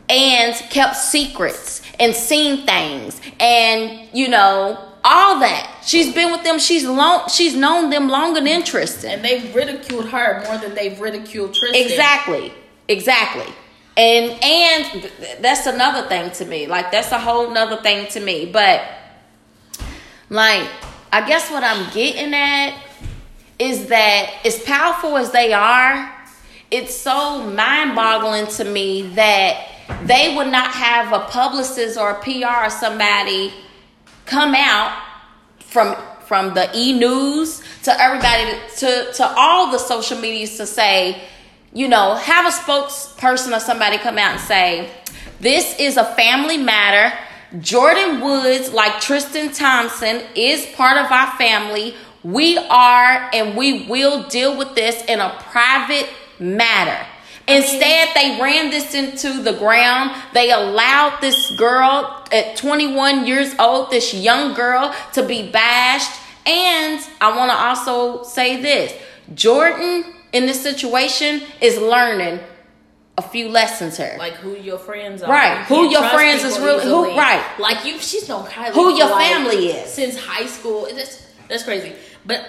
and 0.09 0.55
kept 0.71 0.95
secrets 0.95 1.83
and 1.99 2.15
seen 2.15 2.65
things 2.65 3.21
and 3.39 4.09
you 4.11 4.27
know 4.27 4.90
all 5.03 5.39
that. 5.39 5.83
She's 5.85 6.13
been 6.13 6.31
with 6.31 6.43
them. 6.43 6.59
She's 6.59 6.85
long. 6.85 7.27
She's 7.29 7.55
known 7.55 7.89
them 7.89 8.07
longer 8.07 8.41
than 8.41 8.63
Tristan. 8.63 9.11
And 9.11 9.25
they've 9.25 9.53
ridiculed 9.55 10.09
her 10.09 10.43
more 10.45 10.57
than 10.57 10.75
they've 10.75 10.99
ridiculed 10.99 11.53
Tristan. 11.53 11.81
Exactly. 11.81 12.53
Exactly. 12.87 13.53
And 13.97 14.31
and 14.43 15.11
that's 15.41 15.65
another 15.65 16.07
thing 16.07 16.31
to 16.31 16.45
me. 16.45 16.67
Like 16.67 16.91
that's 16.91 17.11
a 17.11 17.19
whole 17.19 17.49
nother 17.51 17.81
thing 17.81 18.07
to 18.09 18.19
me. 18.19 18.45
But 18.45 18.83
like 20.29 20.69
I 21.11 21.27
guess 21.27 21.51
what 21.51 21.63
I'm 21.63 21.91
getting 21.93 22.33
at 22.33 22.81
is 23.59 23.87
that 23.87 24.29
as 24.45 24.59
powerful 24.63 25.17
as 25.17 25.31
they 25.31 25.53
are, 25.53 26.11
it's 26.71 26.95
so 26.95 27.43
mind-boggling 27.51 28.47
to 28.47 28.63
me 28.63 29.03
that 29.15 29.67
they 30.05 30.35
would 30.35 30.47
not 30.47 30.71
have 30.71 31.11
a 31.13 31.25
publicist 31.25 31.97
or 31.97 32.11
a 32.11 32.21
PR 32.21 32.65
or 32.65 32.69
somebody 32.69 33.53
come 34.31 34.55
out 34.55 34.97
from 35.59 35.95
from 36.25 36.53
the 36.53 36.69
e 36.73 36.93
news 36.93 37.61
to 37.83 37.91
everybody 38.01 38.57
to 38.77 39.11
to 39.13 39.23
all 39.35 39.69
the 39.71 39.77
social 39.77 40.17
medias 40.17 40.55
to 40.55 40.65
say, 40.65 41.21
you 41.73 41.89
know, 41.89 42.15
have 42.15 42.45
a 42.45 42.55
spokesperson 42.55 43.55
or 43.55 43.59
somebody 43.59 43.97
come 43.97 44.17
out 44.17 44.31
and 44.31 44.39
say, 44.39 44.89
this 45.41 45.77
is 45.77 45.97
a 45.97 46.05
family 46.15 46.57
matter. 46.57 47.13
Jordyn 47.55 48.23
Woods, 48.23 48.71
like 48.71 49.01
Tristan 49.01 49.51
Thompson, 49.51 50.21
is 50.35 50.65
part 50.67 50.97
of 50.97 51.11
our 51.11 51.31
family. 51.37 51.93
We 52.23 52.57
are 52.57 53.29
and 53.33 53.57
we 53.57 53.85
will 53.87 54.23
deal 54.29 54.57
with 54.57 54.73
this 54.75 55.03
in 55.05 55.19
a 55.19 55.35
private 55.51 56.07
matter. 56.39 57.05
Instead, 57.55 58.09
they 58.15 58.39
ran 58.41 58.69
this 58.69 58.93
into 58.93 59.41
the 59.41 59.53
ground. 59.53 60.15
They 60.33 60.51
allowed 60.51 61.19
this 61.21 61.55
girl 61.57 62.23
at 62.31 62.55
21 62.57 63.27
years 63.27 63.53
old, 63.59 63.89
this 63.91 64.13
young 64.13 64.53
girl, 64.53 64.93
to 65.13 65.23
be 65.23 65.49
bashed. 65.51 66.19
And 66.45 66.99
I 67.19 67.35
want 67.37 67.51
to 67.51 67.57
also 67.57 68.23
say 68.23 68.61
this 68.61 68.93
Jordyn, 69.33 70.03
in 70.33 70.45
this 70.45 70.61
situation, 70.61 71.41
is 71.61 71.77
learning 71.77 72.39
a 73.17 73.21
few 73.21 73.49
lessons 73.49 73.97
here. 73.97 74.15
Like 74.17 74.33
who 74.33 74.55
your 74.55 74.79
friends 74.79 75.21
are. 75.21 75.29
Right. 75.31 75.59
You 75.69 75.75
Who 75.75 75.89
your 75.89 76.07
friends 76.09 76.43
is 76.43 76.59
really- 76.59 76.83
who- 76.85 77.15
right. 77.17 77.43
Like 77.59 77.85
you 77.85 77.99
she's 77.99 78.27
known 78.27 78.45
Kylie. 78.45 78.71
Who 78.73 78.95
your 78.97 79.09
like, 79.09 79.27
family 79.27 79.67
is. 79.67 79.91
Since 79.91 80.17
high 80.17 80.45
school. 80.47 80.87
That's 80.93 81.27
that's 81.47 81.63
crazy. 81.63 81.93
But 82.25 82.47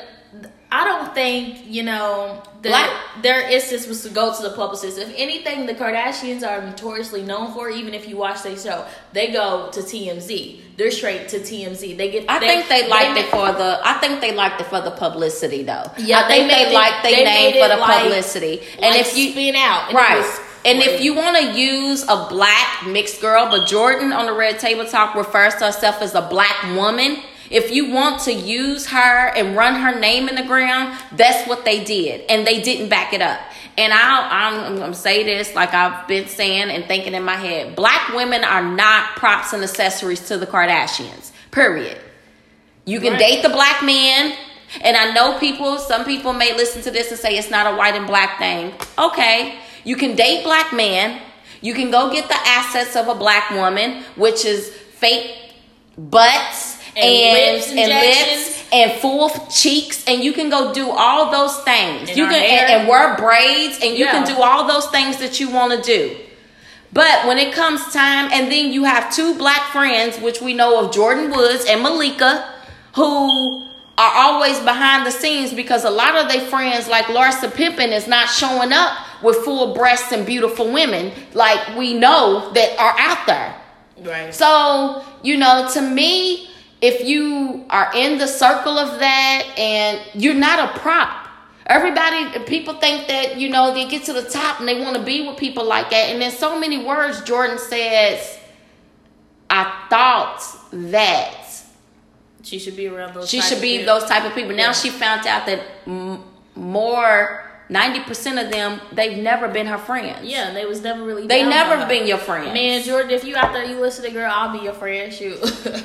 I 0.74 0.84
don't 0.84 1.14
think, 1.14 1.64
you 1.66 1.82
know, 1.82 2.42
that 2.62 2.68
Black- 2.70 3.22
their 3.22 3.42
instance 3.50 3.86
was 3.86 4.02
to 4.04 4.08
go 4.08 4.34
to 4.34 4.42
the 4.42 4.50
publicist. 4.56 4.96
If 4.96 5.12
anything, 5.16 5.66
the 5.66 5.74
Kardashians 5.74 6.42
are 6.48 6.62
notoriously 6.62 7.22
known 7.22 7.52
for, 7.52 7.68
even 7.68 7.92
if 7.92 8.08
you 8.08 8.16
watch 8.16 8.42
their 8.42 8.56
show, 8.56 8.86
they 9.12 9.30
go 9.32 9.68
to 9.72 9.80
TMZ. 9.80 10.60
They're 10.78 10.90
straight 10.90 11.28
to 11.28 11.40
TMZ. 11.40 11.96
They 11.98 12.10
get 12.10 12.24
I 12.28 12.38
think 12.38 12.68
they 12.68 12.88
liked 12.88 13.14
they 13.16 13.20
it 13.24 13.30
for 13.30 13.52
the. 13.52 13.80
I 13.84 13.94
think 14.00 14.22
they 14.22 14.32
liked 14.34 14.60
it 14.62 14.66
for 14.68 14.80
the 14.80 14.92
publicity, 14.92 15.62
though. 15.62 15.84
Yeah, 15.98 16.20
I 16.24 16.28
think 16.28 16.50
they 16.50 16.64
they, 16.64 16.72
liked 16.74 17.02
their 17.02 17.16
they 17.16 17.24
name 17.24 17.62
for 17.62 17.68
the 17.68 17.76
like- 17.76 18.02
publicity. 18.04 18.62
and 18.80 18.94
like 18.96 19.00
if 19.00 19.16
you 19.16 19.32
spin 19.32 19.54
out, 19.56 19.88
and 19.88 19.94
right, 19.96 20.40
and 20.64 20.78
if 20.80 21.02
you 21.02 21.14
want 21.14 21.36
to 21.36 21.52
use 21.60 22.04
a 22.08 22.26
black 22.30 22.86
mixed 22.86 23.20
girl, 23.20 23.46
but 23.50 23.68
Jordyn 23.68 24.16
on 24.16 24.24
the 24.26 24.32
Red 24.32 24.58
Table 24.58 24.86
Talk 24.86 25.14
refers 25.14 25.54
to 25.56 25.66
herself 25.66 26.00
as 26.00 26.14
a 26.14 26.22
black 26.22 26.56
woman. 26.74 27.22
If 27.52 27.70
you 27.70 27.90
want 27.92 28.22
to 28.22 28.32
use 28.32 28.86
her 28.86 29.28
and 29.28 29.54
run 29.54 29.74
her 29.74 29.98
name 29.98 30.28
in 30.28 30.34
the 30.36 30.42
ground, 30.42 30.98
that's 31.12 31.46
what 31.46 31.64
they 31.64 31.84
did, 31.84 32.22
and 32.30 32.46
they 32.46 32.62
didn't 32.62 32.88
back 32.88 33.12
it 33.12 33.20
up. 33.20 33.38
And 33.76 33.92
I'll, 33.92 34.28
I'm, 34.30 34.72
I'm 34.72 34.78
gonna 34.78 34.94
say 34.94 35.22
this 35.22 35.54
like 35.54 35.72
I've 35.74 36.08
been 36.08 36.28
saying 36.28 36.70
and 36.70 36.84
thinking 36.86 37.14
in 37.14 37.22
my 37.24 37.36
head: 37.36 37.76
black 37.76 38.08
women 38.14 38.42
are 38.42 38.62
not 38.62 39.16
props 39.16 39.52
and 39.52 39.62
accessories 39.62 40.26
to 40.28 40.38
the 40.38 40.46
Kardashians. 40.46 41.30
Period. 41.50 41.98
You 42.84 43.00
can 43.00 43.12
Right. 43.12 43.18
date 43.20 43.42
the 43.42 43.50
black 43.50 43.82
man. 43.82 44.34
And 44.80 44.96
I 44.96 45.12
know 45.12 45.38
people, 45.38 45.76
some 45.76 46.04
people 46.06 46.32
may 46.32 46.56
listen 46.56 46.80
to 46.82 46.90
this 46.90 47.10
and 47.10 47.20
say 47.20 47.36
it's 47.36 47.50
not 47.50 47.72
a 47.72 47.76
white 47.76 47.94
and 47.94 48.06
black 48.06 48.38
thing. 48.38 48.72
Okay. 48.98 49.56
You 49.84 49.96
can 49.96 50.16
date 50.16 50.44
black 50.44 50.72
men. 50.72 51.20
You 51.60 51.74
can 51.74 51.90
go 51.90 52.10
get 52.10 52.28
the 52.28 52.38
assets 52.46 52.96
of 52.96 53.06
a 53.08 53.14
black 53.14 53.50
woman, 53.50 54.02
which 54.16 54.46
is 54.46 54.70
fake 54.70 55.36
butts 55.98 56.71
And 56.96 57.56
lips 57.56 57.68
and 57.68 57.88
lips 57.88 58.64
and 58.72 59.00
full 59.00 59.30
cheeks. 59.50 60.04
And 60.06 60.22
you 60.22 60.32
can 60.32 60.50
go 60.50 60.72
do 60.72 60.90
all 60.90 61.30
those 61.30 61.56
things. 61.64 62.08
And 62.08 62.18
you 62.18 62.26
can 62.26 62.34
and, 62.34 62.80
and 62.80 62.88
wear 62.88 63.16
braids 63.16 63.78
and 63.82 63.96
you 63.96 64.06
can 64.06 64.26
do 64.26 64.40
all 64.42 64.66
those 64.66 64.86
things 64.88 65.18
that 65.18 65.40
you 65.40 65.50
want 65.50 65.72
to 65.72 65.82
do. 65.82 66.16
But 66.92 67.26
when 67.26 67.38
it 67.38 67.54
comes 67.54 67.92
time, 67.92 68.30
and 68.32 68.52
then 68.52 68.70
you 68.70 68.84
have 68.84 69.14
two 69.14 69.34
black 69.38 69.72
friends, 69.72 70.18
which 70.18 70.42
we 70.42 70.52
know 70.52 70.84
of 70.84 70.94
Jordyn 70.94 71.34
Woods 71.34 71.64
and 71.66 71.82
Malika, 71.82 72.52
who 72.94 73.70
are 73.96 74.12
always 74.14 74.58
behind 74.60 75.06
the 75.06 75.10
scenes 75.10 75.54
because 75.54 75.84
a 75.84 75.90
lot 75.90 76.16
of 76.16 76.30
their 76.30 76.42
friends, 76.42 76.88
like 76.88 77.06
Larsa 77.06 77.52
Pippen, 77.54 77.90
is 77.90 78.06
not 78.06 78.28
showing 78.28 78.72
up 78.72 78.98
with 79.22 79.36
full 79.38 79.74
breasts 79.74 80.12
and 80.12 80.26
beautiful 80.26 80.70
women 80.70 81.12
like 81.32 81.76
we 81.76 81.94
know 81.94 82.52
that 82.52 82.78
are 82.78 82.94
out 82.98 83.26
there. 83.26 83.54
Right. 84.02 84.34
So, 84.34 85.04
you 85.22 85.36
know, 85.36 85.68
to 85.74 85.80
me, 85.80 86.50
if 86.82 87.06
you 87.06 87.64
are 87.70 87.90
in 87.94 88.18
the 88.18 88.26
circle 88.26 88.76
of 88.76 88.98
that 88.98 89.54
and 89.56 90.00
you're 90.20 90.34
not 90.34 90.58
a 90.76 90.78
prop, 90.80 91.28
everybody, 91.66 92.40
people 92.40 92.74
think 92.74 93.06
that, 93.08 93.38
you 93.38 93.48
know, 93.48 93.72
they 93.72 93.86
get 93.88 94.02
to 94.04 94.12
the 94.12 94.22
top 94.28 94.58
and 94.58 94.68
they 94.68 94.80
want 94.80 94.96
to 94.96 95.02
be 95.02 95.26
with 95.26 95.36
people 95.38 95.64
like 95.64 95.90
that. 95.90 96.10
And 96.10 96.22
in 96.22 96.30
so 96.32 96.58
many 96.58 96.84
words, 96.84 97.20
Jordyn 97.22 97.58
says, 97.58 98.38
I 99.48 99.86
thought 99.88 100.42
that 100.72 101.46
She 102.42 102.58
should 102.58 102.76
be 102.76 102.88
around 102.88 103.14
those. 103.14 103.28
she 103.30 103.38
type 103.38 103.48
should 103.48 103.56
of 103.58 103.62
be 103.62 103.78
people. 103.78 103.98
those 104.00 104.08
type 104.08 104.24
of 104.24 104.34
people. 104.34 104.50
Now 104.56 104.66
Yeah. 104.66 104.72
she 104.72 104.90
found 104.90 105.26
out 105.26 105.46
that 105.46 105.60
m- 105.86 106.24
more, 106.56 107.48
90% 107.70 108.44
of 108.44 108.50
them, 108.50 108.80
they've 108.92 109.16
never 109.18 109.46
been 109.48 109.66
her 109.66 109.78
friends. 109.78 110.18
Yeah, 110.28 110.52
they 110.52 110.64
was 110.66 110.82
never 110.82 111.02
really. 111.04 111.26
They 111.26 111.42
never 111.44 111.86
been 111.86 112.06
your 112.06 112.18
friends. 112.18 112.52
Man, 112.52 112.82
Jordyn, 112.82 113.10
if 113.10 113.24
you 113.24 113.36
out 113.36 113.52
there, 113.52 113.64
you 113.64 113.78
listen 113.80 114.04
to 114.04 114.10
girl, 114.10 114.30
I'll 114.34 114.52
be 114.58 114.64
your 114.64 114.74
friend. 114.74 115.12
Shoot. 115.12 115.38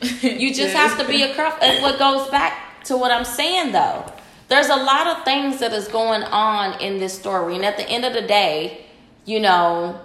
You 0.22 0.54
just 0.54 0.74
have 0.74 0.98
to 0.98 1.06
be 1.06 1.22
a 1.22 1.34
crop. 1.34 1.58
And 1.62 1.82
what 1.82 1.98
goes 1.98 2.28
back 2.30 2.84
to 2.84 2.96
what 2.96 3.10
I'm 3.10 3.24
saying 3.24 3.72
though, 3.72 4.12
there's 4.48 4.68
a 4.68 4.76
lot 4.76 5.06
of 5.06 5.24
things 5.24 5.60
that 5.60 5.72
is 5.72 5.88
going 5.88 6.22
on 6.22 6.80
in 6.80 6.98
this 6.98 7.18
story, 7.18 7.54
and 7.54 7.64
at 7.64 7.76
the 7.76 7.88
end 7.88 8.04
of 8.04 8.14
the 8.14 8.22
day, 8.22 8.86
you 9.26 9.40
know, 9.40 10.00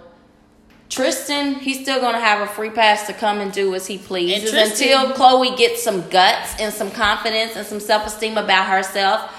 Tristan, 0.89 1.55
he's 1.55 1.81
still 1.81 1.99
gonna 2.01 2.19
have 2.19 2.41
a 2.41 2.47
free 2.47 2.69
pass 2.69 3.07
to 3.07 3.13
come 3.13 3.39
and 3.39 3.51
do 3.51 3.73
as 3.73 3.87
he 3.87 3.97
pleases 3.97 4.51
Tristan- 4.51 4.87
until 5.07 5.15
Khloe 5.15 5.57
gets 5.57 5.81
some 5.81 6.07
guts 6.09 6.59
and 6.59 6.73
some 6.73 6.91
confidence 6.91 7.55
and 7.55 7.65
some 7.65 7.79
self 7.79 8.05
esteem 8.05 8.37
about 8.37 8.67
herself. 8.67 9.31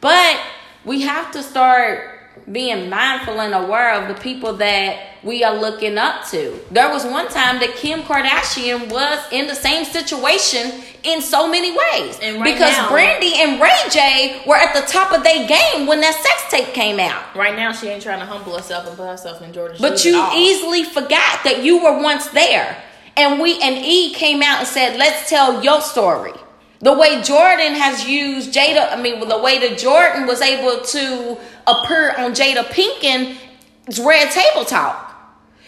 But 0.00 0.38
we 0.84 1.02
have 1.02 1.32
to 1.32 1.42
start 1.42 2.18
being 2.50 2.88
mindful 2.88 3.40
and 3.40 3.54
aware 3.54 3.94
of 3.94 4.08
the 4.08 4.20
people 4.22 4.54
that 4.54 4.98
we 5.22 5.44
are 5.44 5.54
looking 5.54 5.98
up 5.98 6.26
to. 6.30 6.58
There 6.70 6.88
was 6.88 7.04
one 7.04 7.28
time 7.28 7.60
that 7.60 7.74
Kim 7.76 8.00
Kardashian 8.02 8.90
was 8.90 9.18
in 9.32 9.46
the 9.46 9.54
same 9.54 9.84
situation 9.84 10.82
in 11.02 11.20
so 11.20 11.48
many 11.48 11.70
ways. 11.70 12.18
And 12.22 12.40
right 12.40 12.52
because 12.54 12.76
now- 12.76 12.88
Brandy 12.90 13.34
and 13.36 13.60
Ray 13.60 13.70
J 13.90 14.42
were 14.46 14.56
at 14.56 14.74
the 14.74 14.82
top 14.90 15.12
of 15.12 15.22
their 15.22 15.46
game 15.46 15.86
when 15.86 16.00
that 16.00 16.14
sex 16.14 16.44
tape 16.50 16.72
came 16.74 16.98
out. 16.98 17.22
right 17.36 17.56
now, 17.56 17.72
she 17.72 17.88
ain't 17.88 18.02
trying 18.02 18.20
to 18.20 18.26
humble 18.26 18.56
herself 18.56 18.86
and 18.86 18.96
put 18.96 19.06
herself 19.06 19.42
in 19.42 19.52
Jordyn's 19.52 19.80
But 19.80 20.04
you 20.04 20.22
easily 20.34 20.84
forgot 20.84 21.44
that 21.44 21.62
you 21.62 21.82
were 21.82 22.02
once 22.02 22.28
there. 22.28 22.76
And 23.16 23.40
we 23.40 23.60
and 23.60 23.76
E 23.76 24.14
came 24.14 24.42
out 24.42 24.60
and 24.60 24.68
said, 24.68 24.96
"Let's 24.96 25.28
tell 25.28 25.62
your 25.62 25.80
story." 25.82 26.32
The 26.78 26.94
way 26.94 27.16
Jordyn 27.16 27.74
has 27.76 28.06
used 28.08 28.54
Jada, 28.54 28.90
I 28.90 28.96
mean, 29.00 29.20
the 29.28 29.38
way 29.38 29.58
that 29.58 29.78
Jordyn 29.78 30.26
was 30.26 30.40
able 30.40 30.82
to 30.82 31.36
appear 31.66 32.14
on 32.16 32.32
Jada 32.32 32.64
Pinkett's 32.64 33.98
Red 33.98 34.30
Table 34.30 34.64
Talk. 34.64 35.08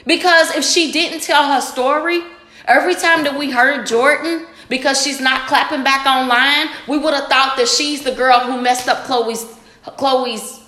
Because 0.07 0.55
if 0.55 0.65
she 0.65 0.93
didn't 0.93 1.21
tell 1.21 1.53
her 1.53 1.61
story, 1.61 2.23
every 2.67 2.95
time 2.95 3.25
that 3.25 3.39
we 3.39 3.51
heard 3.51 3.87
Jordyn, 3.87 4.47
because 4.69 5.03
she's 5.03 5.21
not 5.21 5.49
clapping 5.49 5.85
back 5.85 6.07
online, 6.07 6.75
we 6.89 6.99
would 6.99 7.15
have 7.15 7.29
thought 7.29 7.57
that 7.57 7.69
she's 7.69 8.03
the 8.03 8.13
girl 8.13 8.41
who 8.41 8.61
messed 8.61 8.89
up 8.89 9.05
Khloe's 9.07 9.45
Khloe's 9.85 10.61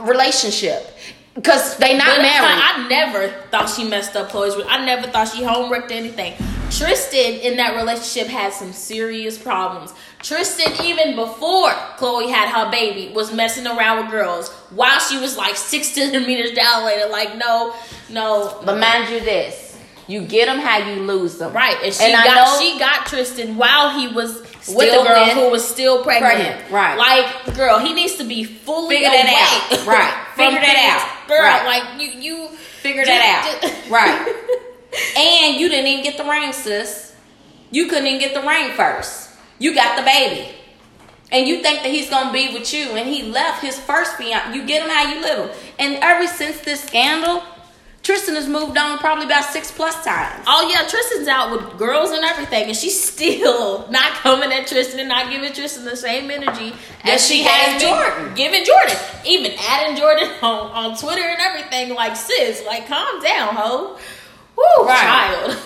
relationship 0.00 0.96
because 1.34 1.76
they 1.76 1.96
not 1.96 2.06
But 2.06 2.22
married. 2.22 2.60
I, 2.60 2.88
never 2.88 3.28
thought 3.50 3.68
she 3.68 3.88
messed 3.88 4.16
up 4.16 4.30
Khloe's. 4.30 4.60
I 4.68 4.84
never 4.84 5.06
thought 5.06 5.28
she 5.28 5.42
homewrecked 5.44 5.92
anything. 5.92 6.34
Tristan 6.70 7.34
in 7.40 7.56
that 7.56 7.76
relationship 7.76 8.28
had 8.28 8.52
some 8.52 8.72
serious 8.72 9.38
problems. 9.38 9.92
Tristan, 10.20 10.84
even 10.84 11.16
before 11.16 11.70
Khloe 11.98 12.28
had 12.30 12.48
her 12.50 12.70
baby, 12.70 13.12
was 13.14 13.32
messing 13.32 13.66
around 13.66 14.02
with 14.02 14.10
girls 14.10 14.50
while 14.70 14.98
she 15.00 15.18
was 15.18 15.36
like 15.36 15.56
six 15.56 15.88
centimeters 15.88 16.52
down 16.56 16.84
later. 16.84 17.08
Like, 17.08 17.36
no, 17.36 17.74
no. 18.10 18.60
but 18.64 18.78
mind 18.78 19.08
you, 19.10 19.20
this 19.20 19.64
you 20.06 20.22
get 20.26 20.46
them 20.46 20.58
how 20.58 20.78
you 20.78 21.02
lose 21.02 21.36
them. 21.38 21.52
Right, 21.52 21.76
and 21.84 21.92
she 21.92 22.04
And 22.04 22.14
I 22.16 22.24
got 22.24 22.34
know- 22.34 22.58
she 22.60 22.78
got 22.78 23.06
Tristan 23.06 23.56
while 23.56 23.98
he 23.98 24.08
was 24.08 24.40
with 24.40 24.62
Still 24.62 25.02
the 25.04 25.08
girl 25.08 25.24
with- 25.24 25.34
who 25.34 25.50
was 25.50 25.66
still 25.68 26.02
pregnant. 26.02 26.34
Pregnant, 26.34 26.70
right. 26.70 26.96
Like, 26.96 27.54
girl, 27.56 27.78
he 27.78 27.92
needs 27.94 28.16
to 28.16 28.24
be 28.24 28.44
fully 28.44 28.96
Figure 28.96 29.10
that 29.10 29.68
out. 29.72 29.86
Right. 29.86 30.26
from 30.34 30.44
Figure 30.54 30.60
that 30.60 31.18
out. 31.22 31.28
girl. 31.28 31.40
Right. 31.42 31.64
Like 31.66 32.00
you, 32.00 32.20
you 32.20 32.48
Figure 32.80 33.04
that 33.04 33.60
out. 33.62 33.90
Right. 33.90 34.34
And 35.16 35.60
you 35.60 35.68
didn't 35.68 35.86
even 35.86 36.04
get 36.04 36.16
the 36.16 36.24
ring, 36.24 36.52
sis. 36.52 37.14
You 37.70 37.86
couldn't 37.88 38.06
even 38.06 38.20
get 38.20 38.34
the 38.34 38.46
ring 38.46 38.70
first. 38.72 39.30
You 39.58 39.74
got 39.74 39.96
the 39.96 40.04
baby. 40.04 40.54
And 41.30 41.46
you 41.46 41.62
think 41.62 41.82
that 41.82 41.90
he's 41.90 42.08
gonna 42.08 42.32
be 42.32 42.54
with 42.54 42.72
you, 42.72 42.90
and 42.92 43.08
he 43.08 43.24
left 43.24 43.62
his 43.62 43.78
first 43.78 44.16
fiance. 44.16 44.54
You 44.54 44.64
get 44.66 44.82
him 44.82 44.88
how 44.88 45.12
you 45.12 45.20
live 45.20 45.50
him. 45.50 45.56
And 45.78 45.96
ever 46.02 46.26
since 46.26 46.60
this 46.60 46.82
scandal, 46.82 47.42
Tristan 48.02 48.36
has 48.36 48.48
moved 48.48 48.78
on 48.78 48.96
probably 48.96 49.26
about 49.26 49.44
six 49.44 49.70
plus 49.70 50.02
times. 50.02 50.42
Oh 50.46 50.66
yeah, 50.72 50.88
Tristan's 50.88 51.28
out 51.28 51.50
with 51.50 51.76
girls 51.76 52.10
and 52.10 52.24
everything, 52.24 52.68
and 52.68 52.74
she's 52.74 52.98
still 52.98 53.86
not 53.90 54.12
coming 54.12 54.50
at 54.50 54.66
Tristan 54.66 55.00
and 55.00 55.10
not 55.10 55.30
giving 55.30 55.52
Tristan 55.52 55.84
the 55.84 55.94
same 55.94 56.30
energy 56.30 56.74
That 57.04 57.16
as 57.16 57.26
she 57.26 57.42
she 57.42 57.42
has 57.42 57.82
Jordyn. 57.82 58.34
Giving 58.34 58.64
Jordyn, 58.64 59.26
even 59.26 59.52
adding 59.58 60.02
Jordyn 60.02 60.42
on, 60.42 60.70
on 60.70 60.96
Twitter 60.96 61.20
and 61.20 61.38
everything. 61.40 61.94
Like 61.94 62.16
sis, 62.16 62.64
like 62.64 62.88
calm 62.88 63.22
down, 63.22 63.54
ho. 63.54 63.98
Woo, 64.58 64.86
Right. 64.86 65.00
child. 65.00 65.56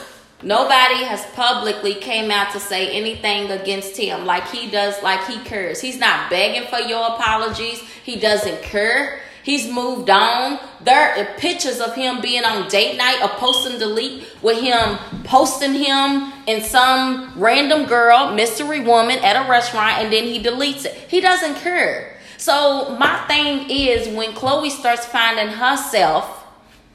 Nobody 0.43 1.05
has 1.05 1.25
publicly 1.35 1.95
came 1.95 2.31
out 2.31 2.53
to 2.53 2.61
say 2.61 2.91
anything 2.91 3.51
against 3.51 3.97
him 3.97 4.27
like 4.27 4.51
he 4.51 4.69
does, 4.69 5.01
like 5.03 5.25
he 5.27 5.39
cares. 5.39 5.81
He's 5.81 5.99
not 5.99 6.29
begging 6.29 6.67
for 6.69 6.81
your 6.81 7.07
apologies. 7.07 7.81
He 8.03 8.17
doesn't 8.17 8.63
care. 8.63 9.21
He's 9.45 9.69
moved 9.71 10.11
on. 10.11 10.59
There 10.85 11.17
are 11.17 11.25
pictures 11.39 11.81
of 11.81 11.95
him 11.95 12.21
being 12.21 12.45
on 12.45 12.69
date 12.69 12.97
night 12.97 13.19
or 13.23 13.29
posting 13.29 13.79
delete 13.79 14.27
with 14.43 14.61
him 14.61 14.99
posting 15.25 15.75
him 15.75 16.33
and 16.47 16.63
some 16.63 17.33
random 17.37 17.87
girl, 17.87 18.33
mystery 18.35 18.81
woman 18.81 19.19
at 19.21 19.37
a 19.47 19.49
restaurant, 19.49 19.99
and 19.99 20.13
then 20.13 20.25
he 20.25 20.43
deletes 20.43 20.85
it. 20.85 20.95
He 21.09 21.21
doesn't 21.21 21.55
care. 21.57 22.17
So 22.37 22.97
my 22.99 23.17
thing 23.29 23.71
is 23.71 24.09
when 24.09 24.33
Khloe 24.33 24.71
starts 24.71 25.07
finding 25.07 25.49
herself 25.49 26.42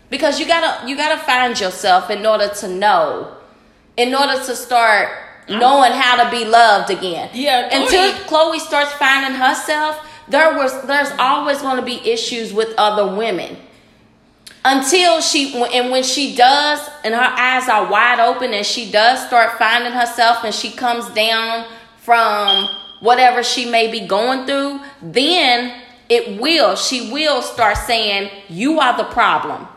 because 0.10 0.40
you 0.40 0.48
gotta 0.48 0.88
you 0.88 0.96
gotta 0.96 1.22
find 1.24 1.60
yourself 1.60 2.10
in 2.10 2.26
order 2.26 2.50
to 2.50 2.68
know 2.68 3.36
in 3.96 4.14
order 4.14 4.36
to 4.44 4.56
start 4.56 5.10
knowing 5.50 5.92
how 5.92 6.24
to 6.24 6.30
be 6.30 6.46
loved 6.46 6.92
again. 6.92 7.30
Yeah, 7.34 7.70
Khloe- 7.70 7.82
until 7.84 8.12
khloe 8.26 8.60
starts 8.60 8.92
finding 8.94 9.40
herself 9.40 10.04
there 10.28 10.56
was 10.56 10.86
there's 10.88 11.12
always 11.18 11.62
going 11.62 11.78
to 11.78 11.86
be 11.86 11.96
issues 12.10 12.54
with 12.54 12.74
other 12.78 13.16
women. 13.16 13.58
Until 14.66 15.22
she 15.22 15.56
and 15.74 15.92
when 15.92 16.04
she 16.04 16.36
does 16.36 16.90
and 17.06 17.14
her 17.14 17.22
eyes 17.22 17.70
are 17.70 17.90
wide 17.90 18.20
open 18.20 18.54
and 18.54 18.66
she 18.66 18.92
does 18.92 19.26
start 19.26 19.58
finding 19.58 19.94
herself 19.94 20.44
and 20.44 20.54
she 20.54 20.72
comes 20.72 21.08
down 21.12 21.66
from 22.00 22.68
whatever 23.00 23.44
she 23.44 23.70
may 23.70 23.90
be 23.90 24.06
going 24.06 24.46
through 24.46 24.82
then 25.02 25.82
it 26.10 26.42
will 26.42 26.76
she 26.76 27.12
will 27.12 27.42
start 27.42 27.78
saying 27.78 28.30
you 28.50 28.80
are 28.80 28.98
the 28.98 29.04
problem 29.06 29.68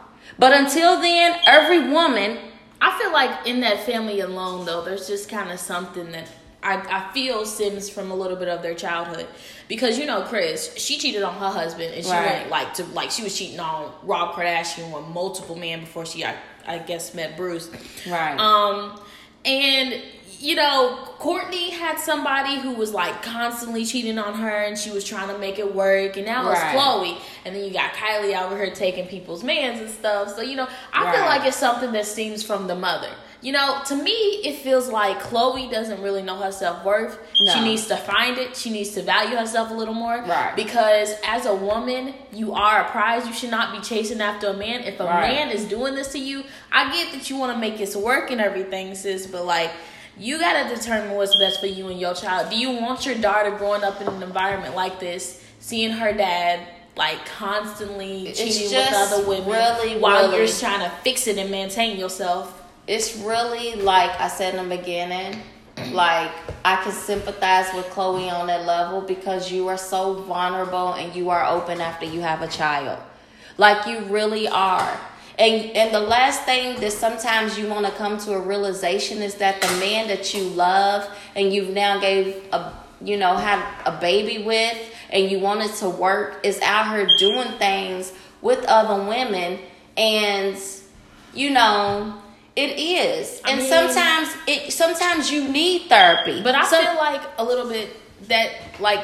but 0.40 0.52
until 0.52 1.00
then 1.00 1.38
every 1.46 1.88
woman 1.90 2.38
I 2.82 2.98
feel 2.98 3.12
like 3.12 3.46
in 3.46 3.60
that 3.60 3.84
family 3.84 4.20
alone, 4.20 4.64
though, 4.64 4.82
there's 4.82 5.06
just 5.06 5.28
kind 5.28 5.50
of 5.50 5.60
something 5.60 6.12
that 6.12 6.26
I, 6.62 6.76
I 6.76 7.12
feel 7.12 7.44
stems 7.44 7.90
from 7.90 8.10
a 8.10 8.14
little 8.14 8.38
bit 8.38 8.48
of 8.48 8.62
their 8.62 8.74
childhood. 8.74 9.26
Because 9.68 9.98
you 9.98 10.06
know, 10.06 10.22
Kris, 10.22 10.74
she 10.78 10.96
cheated 10.96 11.22
on 11.22 11.34
her 11.34 11.50
husband, 11.50 11.92
and 11.94 12.02
she 12.02 12.10
Right. 12.10 12.38
went 12.38 12.48
like 12.48 12.72
to 12.74 12.84
like 12.86 13.10
she 13.10 13.22
was 13.22 13.36
cheating 13.38 13.60
on 13.60 13.92
Rob 14.02 14.34
Kardashian 14.34 14.90
with 14.96 15.06
multiple 15.08 15.56
men 15.56 15.80
before 15.80 16.06
she, 16.06 16.24
I, 16.24 16.36
I 16.66 16.78
guess, 16.78 17.12
met 17.14 17.36
Bruce. 17.36 17.70
Right. 18.08 18.38
Um, 18.40 18.98
and 19.44 20.02
you 20.40 20.54
know, 20.56 20.98
Kourtney 21.18 21.68
had 21.68 21.98
somebody 21.98 22.58
who 22.58 22.72
was 22.72 22.94
like 22.94 23.22
constantly 23.22 23.84
cheating 23.84 24.18
on 24.18 24.34
her, 24.34 24.48
and 24.64 24.76
she 24.78 24.90
was 24.90 25.04
trying 25.04 25.28
to 25.28 25.36
make 25.38 25.58
it 25.58 25.74
work. 25.74 26.16
And 26.16 26.24
now 26.24 26.48
Right. 26.48 26.54
it's 26.74 26.82
Khloe, 26.82 27.18
and 27.44 27.54
then 27.54 27.62
you 27.62 27.70
got 27.70 27.92
Kylie 27.92 28.32
out 28.32 28.50
here 28.56 28.70
taking 28.74 29.06
people's 29.06 29.44
mans 29.44 29.80
and 29.80 29.90
stuff. 29.90 30.34
So 30.34 30.40
you 30.40 30.56
know, 30.56 30.66
I 30.94 31.12
feel 31.12 31.20
like 31.26 31.44
it's 31.46 31.58
something 31.58 31.92
that 31.92 32.06
stems 32.06 32.42
from 32.42 32.66
the 32.66 32.74
mother. 32.74 33.10
You 33.42 33.52
know, 33.52 33.80
to 33.86 33.96
me, 33.96 34.10
it 34.44 34.56
feels 34.56 34.88
like 34.90 35.18
Khloe 35.18 35.70
doesn't 35.70 36.02
really 36.02 36.22
know 36.22 36.36
her 36.36 36.52
self 36.52 36.84
worth. 36.84 37.18
No. 37.40 37.52
She 37.54 37.60
needs 37.62 37.86
to 37.88 37.96
find 37.96 38.36
it. 38.38 38.54
She 38.56 38.68
needs 38.70 38.90
to 38.90 39.02
value 39.02 39.36
herself 39.36 39.70
a 39.70 39.74
little 39.74 39.94
more. 39.94 40.22
Right. 40.26 40.52
Because 40.56 41.14
as 41.26 41.46
a 41.46 41.54
woman, 41.54 42.14
you 42.32 42.52
are 42.54 42.82
a 42.82 42.90
prize. 42.90 43.26
You 43.26 43.32
should 43.32 43.50
not 43.50 43.72
be 43.74 43.80
chasing 43.82 44.20
after 44.20 44.48
a 44.48 44.52
man. 44.54 44.82
If 44.82 45.00
a 45.00 45.04
Right. 45.04 45.32
man 45.32 45.50
is 45.50 45.64
doing 45.64 45.94
this 45.94 46.12
to 46.12 46.18
you, 46.18 46.44
I 46.72 46.92
get 46.92 47.12
that 47.12 47.30
you 47.30 47.36
want 47.36 47.52
to 47.54 47.58
make 47.58 47.78
this 47.78 47.96
work 47.96 48.30
and 48.30 48.40
everything, 48.42 48.94
sis, 48.94 49.26
but 49.26 49.46
like, 49.46 49.70
you 50.20 50.38
got 50.38 50.68
to 50.68 50.74
determine 50.74 51.16
what's 51.16 51.36
best 51.36 51.60
for 51.60 51.66
you 51.66 51.88
and 51.88 51.98
your 51.98 52.14
child. 52.14 52.50
Do 52.50 52.56
you 52.56 52.70
want 52.70 53.06
your 53.06 53.14
daughter 53.16 53.50
growing 53.50 53.82
up 53.82 54.00
in 54.00 54.08
an 54.08 54.22
environment 54.22 54.76
like 54.76 55.00
this, 55.00 55.42
seeing 55.60 55.90
her 55.90 56.12
dad 56.12 56.60
like 56.96 57.24
constantly 57.24 58.28
It's 58.28 58.38
cheating 58.38 58.76
with 58.76 58.92
other 58.94 59.26
women 59.26 59.48
really, 59.48 59.98
while 59.98 60.26
really- 60.26 60.38
you're 60.38 60.48
trying 60.48 60.80
to 60.80 60.90
fix 61.02 61.26
it 61.26 61.38
and 61.38 61.50
maintain 61.50 61.98
yourself? 61.98 62.56
it's 62.86 63.16
really 63.18 63.76
like 63.76 64.10
I 64.20 64.26
said 64.26 64.54
in 64.56 64.68
the 64.68 64.76
beginning, 64.76 65.40
like 65.92 66.30
I 66.64 66.82
can 66.82 66.92
sympathize 66.92 67.72
with 67.72 67.86
Khloe 67.86 68.30
on 68.32 68.48
that 68.48 68.66
level 68.66 69.00
because 69.00 69.50
you 69.52 69.68
are 69.68 69.78
so 69.78 70.14
vulnerable 70.14 70.94
and 70.94 71.14
you 71.14 71.30
are 71.30 71.46
open 71.46 71.80
after 71.80 72.04
you 72.04 72.20
have 72.20 72.42
a 72.42 72.48
child. 72.48 72.98
Like 73.58 73.86
you 73.86 74.00
really 74.00 74.48
are. 74.48 74.98
And 75.40 75.74
and 75.74 75.94
the 75.94 76.00
last 76.00 76.42
thing 76.44 76.78
that 76.80 76.92
sometimes 76.92 77.58
you 77.58 77.66
want 77.66 77.86
to 77.86 77.92
come 77.92 78.18
to 78.18 78.34
a 78.34 78.38
realization 78.38 79.22
is 79.22 79.36
that 79.36 79.62
the 79.62 79.68
man 79.80 80.06
that 80.08 80.34
you 80.34 80.42
love 80.44 81.08
and 81.34 81.52
you've 81.52 81.70
now 81.70 81.98
gave 81.98 82.36
a 82.52 82.72
you 83.02 83.16
know 83.16 83.34
have 83.36 83.64
a 83.86 83.98
baby 83.98 84.44
with 84.44 84.76
and 85.08 85.30
you 85.30 85.38
wanted 85.40 85.72
to 85.76 85.88
work 85.88 86.40
is 86.44 86.60
out 86.60 86.94
here 86.94 87.08
doing 87.16 87.48
things 87.58 88.12
with 88.42 88.62
other 88.66 89.02
women 89.08 89.58
and 89.96 90.58
you 91.32 91.48
know 91.50 92.14
it 92.56 92.78
is. 92.78 93.40
I 93.44 93.52
and 93.52 93.60
mean- 93.60 93.68
sometimes 93.70 94.28
it 94.46 94.72
sometimes 94.72 95.32
you 95.32 95.48
need 95.48 95.88
therapy. 95.88 96.42
But 96.42 96.54
I 96.54 96.66
Some- 96.66 96.84
feel 96.84 96.96
like 96.96 97.22
a 97.38 97.44
little 97.44 97.68
bit 97.68 97.88
that 98.28 98.50
like 98.78 99.02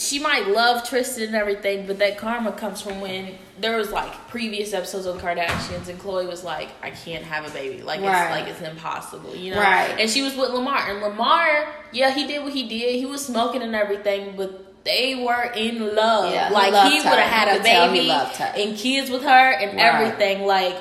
she 0.00 0.18
might 0.18 0.48
love 0.48 0.88
Tristan 0.88 1.24
and 1.24 1.34
everything, 1.36 1.86
but 1.86 1.98
that 1.98 2.16
karma 2.16 2.52
comes 2.52 2.80
from 2.80 3.02
when 3.02 3.34
there 3.58 3.76
was 3.76 3.90
like 3.92 4.10
previous 4.28 4.72
episodes 4.72 5.04
of 5.04 5.14
the 5.16 5.20
Kardashians 5.20 5.88
and 5.88 6.00
Khloe 6.00 6.26
was 6.26 6.42
like, 6.42 6.70
I 6.82 6.90
can't 6.90 7.22
have 7.22 7.46
a 7.46 7.50
baby. 7.50 7.82
Like 7.82 8.00
Right. 8.00 8.22
it's 8.22 8.30
like 8.30 8.48
it's 8.48 8.62
impossible, 8.70 9.36
you 9.36 9.50
know? 9.54 9.60
Right. 9.60 9.94
And 10.00 10.08
she 10.08 10.22
was 10.22 10.34
with 10.34 10.50
Lamar. 10.52 10.88
And 10.90 11.02
Lamar, 11.02 11.68
yeah, 11.92 12.10
he 12.14 12.26
did 12.26 12.42
what 12.42 12.54
he 12.54 12.66
did. 12.66 12.94
He 12.98 13.04
was 13.04 13.24
smoking 13.26 13.60
and 13.60 13.74
everything, 13.74 14.36
but 14.38 14.84
they 14.84 15.16
were 15.22 15.52
in 15.54 15.94
love. 15.94 16.32
Yeah, 16.32 16.48
like 16.48 16.72
loved 16.72 16.92
he 16.94 16.98
would 17.00 17.18
have 17.18 17.30
had 17.30 17.48
a 17.48 17.54
he 17.58 17.98
baby 17.98 18.10
and 18.10 18.78
kids 18.78 19.10
with 19.10 19.22
her 19.22 19.28
and 19.52 19.76
Right. 19.76 19.84
everything. 19.84 20.46
Like 20.46 20.76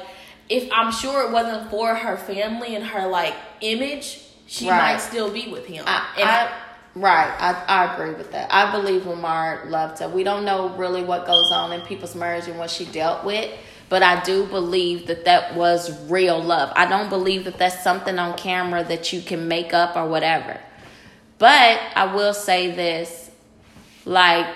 if 0.48 0.70
I'm 0.72 0.94
sure 0.94 1.28
it 1.28 1.32
wasn't 1.34 1.70
for 1.70 1.94
her 1.94 2.16
family 2.16 2.74
and 2.74 2.86
her 2.86 3.06
like 3.08 3.34
image, 3.60 4.22
she 4.48 4.70
Right. 4.70 4.94
might 4.94 5.02
still 5.02 5.30
be 5.30 5.50
with 5.50 5.66
him. 5.66 5.84
I, 5.86 6.06
and 6.18 6.30
I, 6.30 6.50
right, 6.96 7.30
I, 7.40 7.64
I 7.68 7.94
agree 7.94 8.14
with 8.14 8.32
that. 8.32 8.54
I 8.54 8.72
believe 8.72 9.06
Lamar 9.06 9.66
loved 9.68 10.00
her. 10.00 10.10
We 10.10 10.24
don't 10.24 10.46
know 10.46 10.70
really 10.76 11.04
what 11.04 11.26
goes 11.26 11.52
on 11.52 11.72
in 11.72 11.82
people's 11.82 12.16
marriage 12.16 12.48
and 12.48 12.58
what 12.58 12.70
she 12.70 12.86
dealt 12.86 13.24
with, 13.26 13.52
but 13.90 14.04
I 14.04 14.22
do 14.24 14.46
believe 14.46 15.08
that 15.08 15.26
that 15.26 15.56
was 15.56 16.10
real 16.10 16.42
love. 16.42 16.72
I 16.76 16.86
don't 16.88 17.10
believe 17.10 17.46
that 17.46 17.58
that's 17.58 17.84
something 17.84 18.20
on 18.20 18.38
camera 18.38 18.84
that 18.84 19.14
you 19.14 19.22
can 19.22 19.48
make 19.48 19.74
up 19.74 19.96
or 19.96 20.08
whatever. 20.08 20.60
But 21.38 21.80
I 21.96 22.14
will 22.14 22.34
say 22.34 22.76
this, 22.76 23.32
like 24.06 24.48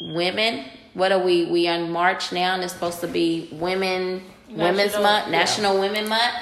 women. 0.00 0.64
What 0.94 1.12
are 1.12 1.18
we? 1.18 1.44
We 1.44 1.68
are 1.68 1.76
in 1.76 1.92
March 1.92 2.32
now, 2.32 2.54
and 2.54 2.64
it's 2.64 2.72
supposed 2.72 3.00
to 3.00 3.06
be 3.06 3.48
Women 3.52 4.22
Women's 4.50 4.94
Month, 4.94 5.26
yeah. 5.26 5.30
National 5.30 5.78
Women 5.78 6.08
Month. 6.08 6.34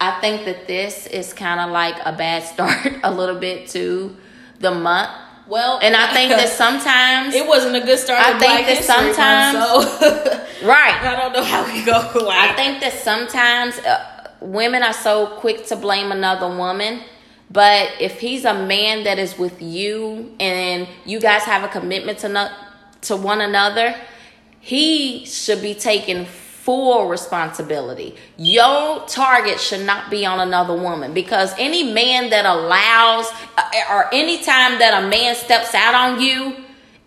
I 0.00 0.20
think 0.20 0.44
that 0.44 0.66
this 0.66 1.06
is 1.06 1.32
kind 1.32 1.60
of 1.60 1.70
like 1.70 1.96
a 2.04 2.12
bad 2.12 2.44
start, 2.44 2.86
a 3.02 3.12
little 3.12 3.38
bit 3.38 3.68
to 3.70 4.16
the 4.60 4.70
month. 4.70 5.10
well, 5.48 5.78
And 5.82 5.96
I 5.96 6.12
think 6.12 6.30
that 6.30 6.48
sometimes, 6.64 7.34
it 7.34 7.46
wasn't 7.46 7.76
a 7.76 7.80
good 7.80 7.98
start. 7.98 8.20
I 8.20 8.38
think 8.38 8.66
that 8.66 8.84
sometimes, 8.84 9.58
Month, 9.58 9.98
so 10.00 10.66
right? 10.66 10.94
I 11.02 11.16
don't 11.16 11.32
know 11.32 11.42
how 11.42 11.64
we 11.72 11.84
go. 11.84 12.26
Like, 12.26 12.50
I 12.50 12.54
think 12.54 12.80
that 12.80 12.92
sometimes 12.92 13.78
uh, 13.78 14.30
women 14.40 14.82
are 14.82 14.92
so 14.92 15.26
quick 15.38 15.66
to 15.66 15.76
blame 15.76 16.12
another 16.12 16.48
woman. 16.48 17.02
But 17.50 17.92
if 17.98 18.20
he's 18.20 18.44
a 18.44 18.54
man 18.54 19.04
that 19.04 19.18
is 19.18 19.38
with 19.38 19.62
you 19.62 20.34
and 20.38 20.86
you 21.06 21.18
guys 21.18 21.42
have 21.44 21.64
a 21.64 21.68
commitment 21.68 22.18
to 22.18 22.28
not, 22.28 22.52
to 23.02 23.16
one 23.16 23.40
another, 23.40 23.96
he 24.60 25.24
should 25.24 25.62
be 25.62 25.74
taking 25.74 26.26
full 26.68 27.08
responsibility. 27.08 28.14
Your 28.36 29.00
target 29.06 29.58
should 29.58 29.86
not 29.86 30.10
be 30.10 30.26
on 30.26 30.38
another 30.38 30.74
woman 30.74 31.14
because 31.14 31.54
any 31.58 31.94
man 31.94 32.28
that 32.28 32.44
allows, 32.44 33.24
uh, 33.56 33.70
or 33.90 34.12
any 34.12 34.44
time 34.44 34.78
that 34.78 35.02
a 35.02 35.08
man 35.08 35.34
steps 35.34 35.74
out 35.74 35.94
on 35.94 36.20
you 36.20 36.56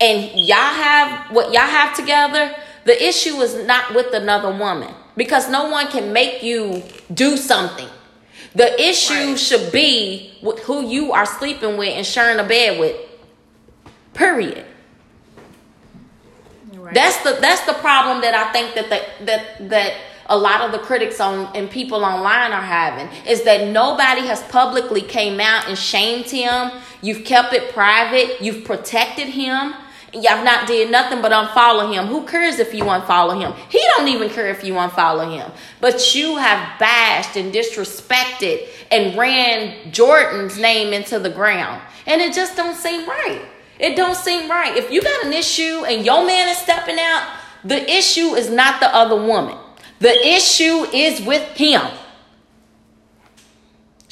and 0.00 0.32
y'all 0.34 0.56
have 0.56 1.30
what 1.30 1.52
y'all 1.52 1.60
have 1.60 1.94
together, 1.94 2.52
the 2.86 3.06
issue 3.06 3.36
is 3.36 3.64
not 3.64 3.94
with 3.94 4.12
another 4.12 4.50
woman 4.50 4.92
because 5.16 5.48
no 5.48 5.70
one 5.70 5.86
can 5.86 6.12
make 6.12 6.42
you 6.42 6.82
do 7.14 7.36
something. 7.36 7.88
The 8.56 8.82
issue 8.82 9.14
right. 9.14 9.38
should 9.38 9.70
be 9.70 10.32
with 10.42 10.58
who 10.58 10.84
you 10.88 11.12
are 11.12 11.24
sleeping 11.24 11.76
with 11.76 11.94
and 11.94 12.04
sharing 12.04 12.40
a 12.40 12.48
bed 12.48 12.80
with. 12.80 12.96
Period. 14.12 14.66
That's 16.94 17.22
the 17.22 17.38
that's 17.40 17.64
the 17.66 17.74
problem 17.74 18.20
that 18.22 18.34
I 18.34 18.52
think 18.52 18.74
that 18.74 18.90
the, 18.90 19.24
that 19.24 19.68
that 19.70 19.94
a 20.26 20.36
lot 20.36 20.62
of 20.62 20.72
the 20.72 20.78
critics 20.78 21.20
on 21.20 21.54
and 21.54 21.70
people 21.70 22.04
online 22.04 22.52
are 22.52 22.62
having 22.62 23.08
is 23.26 23.44
that 23.44 23.68
nobody 23.68 24.22
has 24.22 24.42
publicly 24.44 25.02
came 25.02 25.40
out 25.40 25.68
and 25.68 25.76
shamed 25.76 26.26
him. 26.26 26.70
You've 27.02 27.24
kept 27.24 27.52
it 27.52 27.72
private. 27.72 28.40
You've 28.40 28.64
protected 28.64 29.28
him. 29.28 29.74
Y'all 30.14 30.44
not 30.44 30.66
did 30.66 30.90
nothing 30.90 31.22
but 31.22 31.32
unfollow 31.32 31.92
him. 31.92 32.06
Who 32.06 32.26
cares 32.26 32.58
if 32.58 32.74
you 32.74 32.84
unfollow 32.84 33.40
him? 33.40 33.54
He 33.70 33.82
don't 33.96 34.08
even 34.08 34.28
care 34.28 34.48
if 34.48 34.62
you 34.62 34.74
unfollow 34.74 35.34
him. 35.34 35.50
But 35.80 36.14
you 36.14 36.36
have 36.36 36.78
bashed 36.78 37.36
and 37.36 37.52
disrespected 37.52 38.68
and 38.90 39.16
ran 39.16 39.90
Jordyn's 39.90 40.58
name 40.58 40.92
into 40.92 41.18
the 41.18 41.30
ground. 41.30 41.80
And 42.06 42.20
it 42.20 42.34
just 42.34 42.56
don't 42.56 42.76
seem 42.76 43.08
right. 43.08 43.42
It 43.82 43.96
don't 43.96 44.14
seem 44.14 44.48
right. 44.48 44.76
If 44.76 44.92
you 44.92 45.02
got 45.02 45.26
an 45.26 45.32
issue 45.32 45.84
and 45.84 46.06
your 46.06 46.24
man 46.24 46.48
is 46.48 46.58
stepping 46.58 46.98
out, 47.00 47.28
the 47.64 47.90
issue 47.90 48.34
is 48.34 48.48
not 48.48 48.78
the 48.78 48.94
other 48.94 49.16
woman. 49.16 49.58
The 49.98 50.14
issue 50.26 50.86
is 50.92 51.20
with 51.20 51.42
him. 51.56 51.82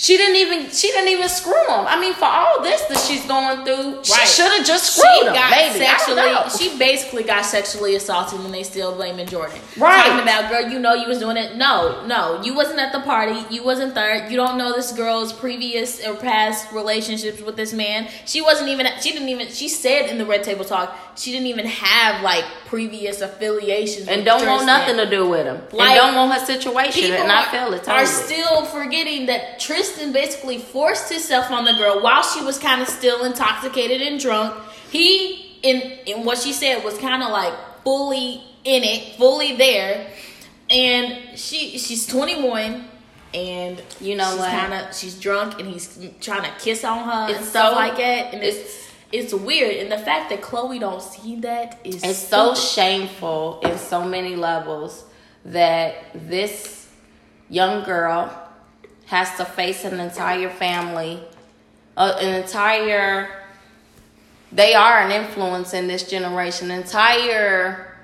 She 0.00 0.16
didn't 0.16 0.36
even 0.36 0.70
she 0.70 0.88
didn't 0.92 1.08
even 1.08 1.28
screw 1.28 1.52
him. 1.52 1.84
I 1.86 2.00
mean, 2.00 2.14
for 2.14 2.24
all 2.24 2.62
this 2.62 2.80
that 2.84 2.96
she's 3.00 3.22
going 3.26 3.66
through, 3.66 3.96
right. 3.96 4.06
she 4.06 4.26
should 4.28 4.50
have 4.50 4.66
just 4.66 4.96
screwed 4.96 5.06
she 5.12 5.26
him. 5.26 5.34
Got 5.34 5.50
maybe. 5.50 5.84
Sexually, 5.84 6.48
she 6.58 6.78
basically 6.78 7.22
got 7.22 7.44
sexually 7.44 7.96
assaulted, 7.96 8.40
and 8.40 8.54
they 8.54 8.62
still 8.62 8.94
blaming 8.94 9.26
Jordyn. 9.26 9.60
Right? 9.78 10.06
Talking 10.06 10.22
about 10.22 10.48
girl, 10.50 10.72
you 10.72 10.78
know 10.78 10.94
you 10.94 11.06
was 11.06 11.18
doing 11.18 11.36
it. 11.36 11.56
No, 11.56 12.06
no, 12.06 12.40
you 12.42 12.54
wasn't 12.54 12.78
at 12.78 12.92
the 12.94 13.00
party. 13.00 13.44
You 13.54 13.62
wasn't 13.62 13.94
there. 13.94 14.26
You 14.30 14.38
don't 14.38 14.56
know 14.56 14.72
this 14.72 14.90
girl's 14.90 15.34
previous 15.34 16.02
or 16.02 16.16
past 16.16 16.72
relationships 16.72 17.42
with 17.42 17.56
this 17.56 17.74
man. 17.74 18.08
She 18.24 18.40
wasn't 18.40 18.70
even. 18.70 18.86
She 19.02 19.12
didn't 19.12 19.28
even. 19.28 19.48
She 19.48 19.68
said 19.68 20.08
in 20.08 20.16
the 20.16 20.24
Red 20.24 20.44
Table 20.44 20.64
Talk, 20.64 20.96
she 21.14 21.30
didn't 21.30 21.48
even 21.48 21.66
have 21.66 22.22
like 22.22 22.46
previous 22.68 23.20
affiliations 23.20 24.08
and 24.08 24.24
don't 24.24 24.46
want 24.46 24.64
nothing 24.64 24.96
to 24.96 25.10
do 25.10 25.28
with 25.28 25.44
him. 25.44 25.60
Like, 25.72 25.90
and 25.90 25.96
don't 25.96 26.14
want 26.14 26.40
her 26.40 26.46
situation. 26.46 27.12
And 27.12 27.30
I 27.30 27.50
feel 27.50 27.74
it. 27.74 27.84
Totally. 27.84 27.96
Are 27.98 28.06
still 28.06 28.64
forgetting 28.64 29.26
that 29.26 29.60
Tristan 29.60 29.89
Tristan 29.90 30.12
basically 30.12 30.59
forced 30.59 31.11
himself 31.11 31.50
on 31.50 31.64
the 31.64 31.72
girl 31.74 32.00
while 32.00 32.22
she 32.22 32.44
was 32.44 32.59
kind 32.59 32.81
of 32.81 32.88
still 32.88 33.24
intoxicated 33.24 34.00
and 34.00 34.20
drunk. 34.20 34.55
He, 34.90 35.59
in 35.62 35.81
in 36.07 36.24
what 36.24 36.38
she 36.38 36.53
said, 36.53 36.85
was 36.85 36.96
kind 36.98 37.22
of 37.22 37.31
like 37.31 37.55
fully 37.83 38.42
in 38.64 38.85
it, 38.85 39.16
fully 39.16 39.57
there, 39.57 40.07
and 40.68 41.38
she 41.38 41.79
she's 41.79 42.07
21 42.07 42.85
and 43.33 43.83
you 44.00 44.16
know 44.16 44.31
she's 44.31 44.44
kind 44.44 44.74
of 44.74 44.94
she's 44.94 45.18
drunk 45.20 45.61
and 45.61 45.68
he's 45.68 46.09
trying 46.20 46.42
to 46.42 46.50
kiss 46.59 46.85
on 46.85 47.05
her 47.09 47.31
it's 47.31 47.38
and 47.38 47.46
stuff 47.46 47.72
so, 47.72 47.76
like 47.76 47.96
that. 47.96 48.35
And 48.35 48.42
it's, 48.42 48.59
it's 48.59 48.90
it's 49.12 49.35
weird. 49.35 49.76
And 49.76 49.90
the 49.90 49.98
fact 49.98 50.31
that 50.31 50.40
khloe 50.40 50.79
don't 50.79 51.03
see 51.03 51.37
that 51.40 51.81
is 51.83 52.05
it's 52.05 52.18
so 52.18 52.55
shameful 52.55 53.61
in 53.64 53.76
so 53.76 54.05
many 54.05 54.37
levels 54.37 55.05
that 55.44 55.96
this 56.14 56.88
young 57.48 57.83
girl 57.83 58.49
has 59.11 59.37
to 59.37 59.44
face 59.44 59.85
an 59.85 59.99
entire 59.99 60.49
family, 60.49 61.20
uh, 61.96 62.16
an 62.20 62.42
entire. 62.42 63.29
They 64.53 64.75
are 64.75 65.01
an 65.01 65.11
influence 65.11 65.75
in 65.75 65.88
this 65.88 66.09
generation, 66.09 66.70
entire 66.70 67.96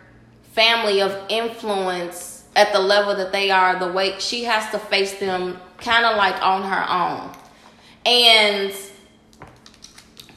family 0.52 1.00
of 1.00 1.16
influence 1.28 2.44
at 2.56 2.72
the 2.72 2.80
level 2.80 3.14
that 3.14 3.30
they 3.30 3.52
are. 3.52 3.78
The 3.78 3.92
way 3.92 4.18
she 4.18 4.44
has 4.44 4.68
to 4.72 4.80
face 4.80 5.20
them, 5.20 5.58
kind 5.78 6.04
of 6.04 6.16
like 6.16 6.42
on 6.42 6.62
her 6.62 6.84
own, 6.90 7.30
and 8.04 8.74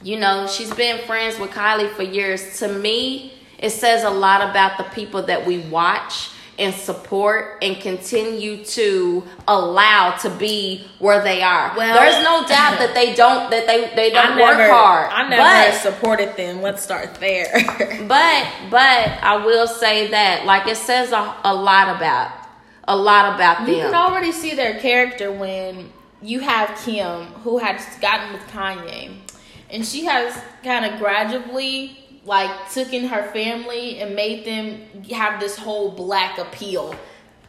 you 0.03 0.19
know 0.19 0.45
she's 0.45 0.73
been 0.75 0.99
friends 1.07 1.39
with 1.39 1.49
Kylie 1.49 1.91
for 1.95 2.03
years. 2.03 2.59
To 2.59 2.67
me, 2.67 3.33
it 3.57 3.71
says 3.71 4.03
a 4.03 4.11
lot 4.11 4.47
about 4.47 4.77
the 4.77 4.83
people 4.95 5.23
that 5.23 5.47
we 5.47 5.57
watch 5.57 6.29
and 6.59 6.75
support 6.75 7.57
and 7.61 7.79
continue 7.79 8.63
to 8.65 9.23
allow 9.47 10.11
to 10.17 10.29
be 10.29 10.85
where 10.99 11.23
they 11.23 11.41
are. 11.41 11.73
Well, 11.75 11.95
there's 11.95 12.21
no 12.23 12.41
doubt 12.47 12.79
that 12.79 12.91
they 12.93 13.15
don't 13.15 13.49
that 13.49 13.65
they 13.65 13.95
they 13.95 14.09
don't 14.13 14.33
I 14.33 14.41
work 14.41 14.57
never, 14.57 14.73
hard. 14.73 15.09
I 15.11 15.29
never 15.29 15.41
but, 15.41 15.81
supported 15.81 16.35
them. 16.35 16.61
Let's 16.61 16.83
start 16.83 17.15
there. 17.15 17.47
but 18.07 18.47
but 18.69 19.07
I 19.23 19.41
will 19.43 19.67
say 19.67 20.07
that 20.11 20.45
like 20.45 20.67
it 20.67 20.77
says 20.77 21.13
a, 21.13 21.35
a 21.45 21.55
lot 21.55 21.95
about 21.95 22.33
a 22.83 22.95
lot 22.95 23.33
about 23.35 23.65
them. 23.65 23.75
You 23.75 23.81
can 23.81 23.95
already 23.95 24.33
see 24.33 24.53
their 24.53 24.79
character 24.79 25.31
when 25.31 25.91
you 26.21 26.41
have 26.41 26.77
Kim 26.83 27.27
who 27.43 27.57
had 27.57 27.81
gotten 28.01 28.33
with 28.33 28.43
Kanye 28.49 29.15
and 29.69 29.85
she 29.85 30.05
has 30.05 30.37
kind 30.63 30.85
of 30.85 30.99
gradually 30.99 32.08
like 32.29 32.71
took 32.71 32.93
in 32.93 33.07
her 33.07 33.23
family 33.31 33.99
and 33.99 34.15
made 34.15 34.45
them 34.45 34.79
have 35.09 35.39
this 35.39 35.57
whole 35.57 35.89
black 35.89 36.37
appeal. 36.37 36.95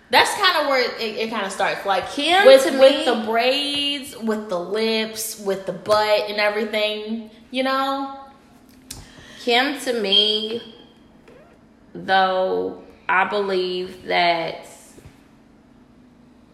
That's 0.09 0.33
kind 0.35 0.57
of 0.57 0.69
where 0.69 0.81
it, 0.81 1.17
it 1.19 1.31
kind 1.31 1.45
of 1.45 1.53
starts. 1.53 1.85
Like 1.85 2.11
Kim 2.11 2.47
with 2.47 2.65
with 2.81 3.05
the 3.05 3.23
braids, 3.27 4.17
with 4.17 4.49
the 4.49 4.59
lips, 4.59 5.39
with 5.39 5.67
the 5.67 5.75
butt 5.75 6.31
and 6.31 6.41
everything. 6.41 7.31
You 7.51 7.65
know, 7.65 8.21
Kim 9.41 9.79
to 9.81 10.01
me, 10.01 10.63
though, 11.93 12.83
I 13.07 13.29
believe 13.29 14.07
that 14.07 14.67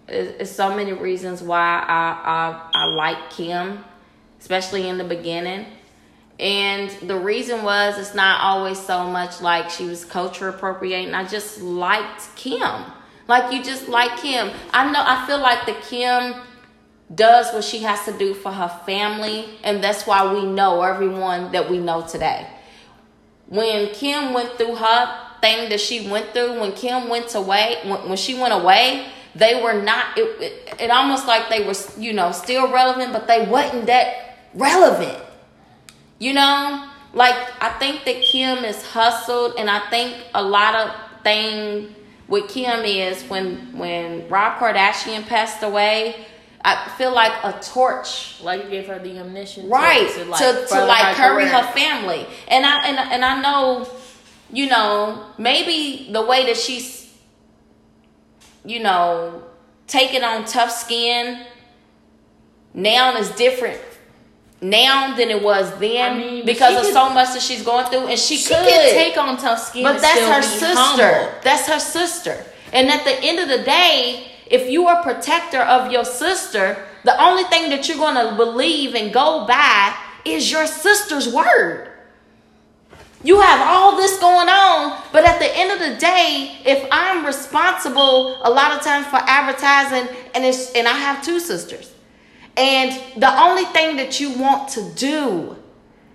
it's 0.08 0.50
so 0.50 0.74
many 0.74 0.92
reasons 0.92 1.42
why 1.42 1.84
I, 1.86 2.10
I 2.24 2.70
I 2.74 2.84
like 2.86 3.30
Kim, 3.30 3.84
especially 4.40 4.88
in 4.88 4.98
the 4.98 5.04
beginning. 5.04 5.66
And 6.38 6.90
the 7.08 7.16
reason 7.16 7.62
was 7.62 7.98
it's 7.98 8.14
not 8.14 8.40
always 8.42 8.78
so 8.78 9.08
much 9.10 9.40
like 9.40 9.70
she 9.70 9.86
was 9.86 10.04
culture 10.04 10.48
appropriating. 10.48 11.14
I 11.14 11.26
just 11.26 11.62
liked 11.62 12.34
Kim. 12.36 12.84
Like 13.26 13.52
you 13.52 13.62
just 13.62 13.88
like 13.88 14.18
Kim. 14.18 14.50
I 14.72 14.90
know 14.92 15.02
I 15.04 15.26
feel 15.26 15.38
like 15.38 15.64
the 15.66 15.72
Kim 15.88 16.34
does 17.12 17.52
what 17.54 17.64
she 17.64 17.78
has 17.80 18.04
to 18.04 18.12
do 18.18 18.34
for 18.34 18.52
her 18.52 18.68
family, 18.84 19.46
and 19.64 19.82
that's 19.82 20.06
why 20.06 20.32
we 20.32 20.44
know 20.44 20.82
everyone 20.82 21.52
that 21.52 21.70
we 21.70 21.78
know 21.78 22.06
today. 22.06 22.46
When 23.48 23.88
Kim 23.94 24.34
went 24.34 24.58
through 24.58 24.74
her 24.76 25.18
thing 25.40 25.70
that 25.70 25.80
she 25.80 26.08
went 26.08 26.32
through, 26.32 26.60
when 26.60 26.72
Kim 26.72 27.08
went 27.08 27.34
away, 27.34 27.78
when, 27.84 28.08
when 28.08 28.16
she 28.16 28.34
went 28.34 28.52
away, 28.52 29.06
they 29.34 29.62
were 29.62 29.80
not. 29.82 30.18
It, 30.18 30.40
it, 30.40 30.80
it 30.82 30.90
almost 30.90 31.26
like 31.26 31.48
they 31.48 31.64
were, 31.64 31.74
you 31.98 32.12
know, 32.12 32.32
still 32.32 32.70
relevant, 32.70 33.12
but 33.12 33.26
they 33.26 33.46
wasn't 33.46 33.86
that 33.86 34.38
relevant 34.54 35.25
you 36.18 36.32
know, 36.32 36.88
like 37.12 37.34
I 37.62 37.70
think 37.78 38.04
that 38.04 38.22
Kim 38.22 38.64
is 38.64 38.82
hustled, 38.84 39.54
and 39.58 39.70
I 39.70 39.88
think 39.90 40.16
a 40.34 40.42
lot 40.42 40.74
of 40.74 41.22
thing 41.22 41.94
with 42.28 42.48
Kim 42.48 42.84
is 42.84 43.22
when 43.24 43.76
when 43.78 44.28
Rob 44.28 44.58
Kardashian 44.58 45.26
passed 45.26 45.62
away. 45.62 46.26
I 46.64 46.88
feel 46.98 47.14
like 47.14 47.32
a 47.44 47.52
torch, 47.62 48.42
like 48.42 48.64
you 48.64 48.70
gave 48.70 48.88
her 48.88 48.98
the 48.98 49.20
omniscience, 49.20 49.70
right? 49.70 50.10
To, 50.14 50.24
like, 50.24 50.40
to, 50.40 50.66
to 50.74 50.84
like 50.84 51.14
carry 51.14 51.46
her 51.46 51.62
family, 51.72 52.26
and 52.48 52.66
I 52.66 52.88
and 52.88 52.98
and 52.98 53.24
I 53.24 53.40
know, 53.40 53.88
you 54.52 54.66
know, 54.66 55.26
maybe 55.38 56.10
the 56.10 56.22
way 56.22 56.46
that 56.46 56.56
she's, 56.56 57.14
you 58.64 58.82
know, 58.82 59.44
taking 59.86 60.24
on 60.24 60.44
tough 60.44 60.72
skin 60.72 61.46
now 62.74 63.16
is 63.16 63.30
different 63.30 63.80
now 64.60 65.14
than 65.16 65.30
it 65.30 65.42
was 65.42 65.70
then 65.78 66.14
I 66.14 66.18
mean, 66.18 66.46
because 66.46 66.76
of 66.76 66.82
could, 66.84 66.92
so 66.92 67.10
much 67.10 67.34
that 67.34 67.42
she's 67.42 67.62
going 67.62 67.86
through, 67.86 68.06
and 68.08 68.18
she, 68.18 68.36
she 68.36 68.48
could 68.54 68.64
take 68.64 69.16
on 69.16 69.36
tough 69.36 69.60
skin. 69.60 69.82
But 69.82 70.00
that's 70.00 70.20
her 70.20 70.42
sister. 70.42 70.80
Humble. 70.80 71.32
That's 71.42 71.68
her 71.68 71.78
sister. 71.78 72.44
And 72.72 72.88
at 72.88 73.04
the 73.04 73.22
end 73.22 73.38
of 73.38 73.48
the 73.48 73.64
day, 73.64 74.26
if 74.46 74.70
you 74.70 74.86
are 74.86 75.02
protector 75.02 75.60
of 75.60 75.92
your 75.92 76.04
sister, 76.04 76.84
the 77.04 77.20
only 77.22 77.44
thing 77.44 77.70
that 77.70 77.88
you're 77.88 77.98
going 77.98 78.14
to 78.14 78.36
believe 78.36 78.94
and 78.94 79.12
go 79.12 79.46
by 79.46 79.96
is 80.24 80.50
your 80.50 80.66
sister's 80.66 81.32
word. 81.32 81.90
You 83.22 83.40
have 83.40 83.60
all 83.66 83.96
this 83.96 84.18
going 84.18 84.48
on, 84.48 85.02
but 85.12 85.24
at 85.24 85.38
the 85.40 85.56
end 85.56 85.72
of 85.72 85.78
the 85.78 85.96
day, 85.98 86.58
if 86.64 86.86
I'm 86.92 87.26
responsible 87.26 88.40
a 88.42 88.50
lot 88.50 88.72
of 88.72 88.82
times 88.82 89.06
for 89.06 89.16
advertising, 89.16 90.14
and 90.34 90.44
it's 90.44 90.72
and 90.72 90.86
I 90.86 90.92
have 90.92 91.24
two 91.24 91.40
sisters, 91.40 91.92
and 92.56 92.92
the 93.16 93.40
only 93.40 93.64
thing 93.66 93.96
that 93.96 94.18
you 94.20 94.30
want 94.38 94.68
to 94.70 94.90
do 94.94 95.56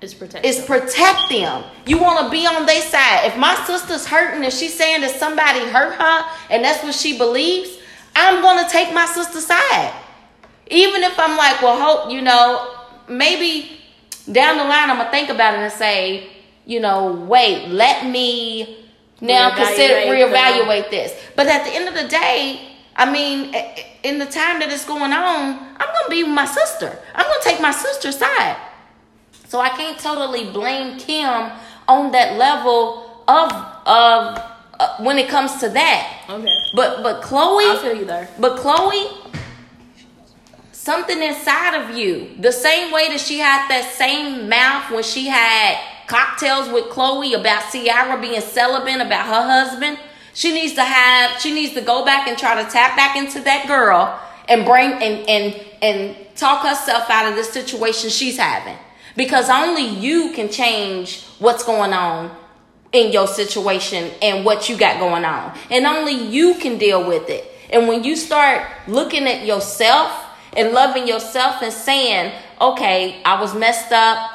It's 0.01 0.13
protect. 0.13 0.45
is 0.45 0.59
protect 0.65 1.29
them. 1.29 1.63
You 1.85 1.99
want 1.99 2.25
to 2.25 2.29
be 2.31 2.45
on 2.47 2.65
their 2.65 2.81
side. 2.81 3.25
If 3.25 3.37
my 3.37 3.55
sister's 3.65 4.05
hurting 4.07 4.43
and 4.43 4.51
she's 4.53 4.75
saying 4.75 5.01
that 5.01 5.11
somebody 5.11 5.59
hurt 5.69 5.93
her 5.95 6.25
and 6.49 6.63
that's 6.63 6.83
what 6.83 6.95
she 6.95 7.17
believes, 7.17 7.77
I'm 8.15 8.41
going 8.41 8.63
to 8.65 8.69
take 8.71 8.93
my 8.93 9.05
sister's 9.05 9.45
side. 9.45 9.93
Even 10.69 11.03
if 11.03 11.17
I'm 11.19 11.37
like, 11.37 11.61
well, 11.61 11.77
hope, 11.79 12.11
you 12.11 12.21
know, 12.21 12.75
maybe 13.07 13.77
down 14.31 14.57
the 14.57 14.63
line 14.63 14.89
I'm 14.89 14.97
going 14.97 15.05
to 15.07 15.11
think 15.11 15.29
about 15.29 15.53
it 15.55 15.59
and 15.59 15.71
say, 15.73 16.29
you 16.65 16.79
know, 16.79 17.11
wait, 17.27 17.67
let 17.69 18.05
me 18.05 18.85
now 19.19 19.55
consider 19.55 19.93
Reevaluate 19.95 20.29
the- 20.31 20.35
reevaluate 20.35 20.89
this. 20.89 21.13
But 21.35 21.47
at 21.47 21.63
the 21.65 21.71
end 21.75 21.87
of 21.87 21.93
the 21.93 22.07
day, 22.07 22.69
I 22.95 23.11
mean, 23.11 23.53
eh, 23.53 23.73
eh, 23.77 23.83
in 24.03 24.17
the 24.19 24.25
time 24.25 24.59
that 24.59 24.71
it's 24.71 24.85
going 24.85 25.13
on, 25.13 25.59
I'm 25.77 25.87
to 25.87 26.05
be 26.09 26.23
my 26.23 26.45
sister. 26.45 26.97
I'm 27.13 27.25
to 27.25 27.39
take 27.43 27.61
my 27.61 27.71
sister's 27.71 28.17
side. 28.17 28.57
So 29.47 29.59
I 29.59 29.69
can't 29.69 29.99
totally 29.99 30.51
blame 30.51 30.97
Kim 30.97 31.51
on 31.87 32.11
that 32.11 32.37
level 32.37 33.23
of 33.27 33.51
of 33.85 34.51
uh, 34.79 34.97
when 35.03 35.17
it 35.17 35.27
comes 35.29 35.57
to 35.59 35.69
that. 35.69 36.25
Okay. 36.29 36.55
But 36.73 37.03
but 37.03 37.21
Khloe, 37.21 37.75
I 37.75 37.81
feel 37.81 37.95
you 37.95 38.05
there. 38.05 38.29
but 38.39 38.57
Khloe, 38.57 39.31
something 40.71 41.21
inside 41.21 41.75
of 41.81 41.97
you, 41.97 42.31
the 42.39 42.51
same 42.51 42.91
way 42.91 43.09
that 43.09 43.19
she 43.19 43.39
had 43.39 43.67
that 43.69 43.93
same 43.93 44.49
mouth 44.49 44.89
when 44.91 45.03
she 45.03 45.27
had 45.27 45.77
cocktails 46.07 46.69
with 46.69 46.85
Khloe 46.85 47.39
about 47.39 47.71
Ciara 47.71 48.19
being 48.21 48.41
celibate 48.41 49.01
about 49.01 49.25
her 49.25 49.43
husband. 49.47 49.97
She 50.33 50.53
needs 50.53 50.73
to 50.73 50.83
have. 50.83 51.39
She 51.41 51.53
needs 51.53 51.73
to 51.73 51.81
go 51.81 52.05
back 52.05 52.27
and 52.27 52.37
try 52.37 52.61
to 52.63 52.69
tap 52.69 52.95
back 52.95 53.15
into 53.15 53.41
that 53.41 53.67
girl 53.67 54.19
and 54.47 54.65
bring 54.65 54.91
and 54.93 55.29
and 55.29 55.65
and 55.81 56.15
talk 56.35 56.65
herself 56.65 57.09
out 57.09 57.29
of 57.29 57.35
this 57.35 57.49
situation 57.51 58.09
she's 58.09 58.37
having 58.37 58.77
because 59.15 59.49
only 59.49 59.85
you 59.85 60.31
can 60.33 60.49
change 60.49 61.25
what's 61.39 61.63
going 61.63 61.93
on 61.93 62.35
in 62.91 63.11
your 63.11 63.27
situation 63.27 64.11
and 64.21 64.43
what 64.45 64.69
you 64.69 64.77
got 64.77 64.99
going 64.99 65.25
on. 65.25 65.57
And 65.69 65.85
only 65.85 66.13
you 66.13 66.55
can 66.55 66.77
deal 66.77 67.07
with 67.07 67.29
it. 67.29 67.49
And 67.71 67.87
when 67.87 68.03
you 68.03 68.15
start 68.15 68.67
looking 68.87 69.27
at 69.27 69.45
yourself 69.45 70.11
and 70.55 70.73
loving 70.73 71.07
yourself 71.07 71.61
and 71.61 71.71
saying, 71.71 72.33
okay, 72.59 73.21
I 73.23 73.39
was 73.39 73.55
messed 73.55 73.91
up, 73.93 74.29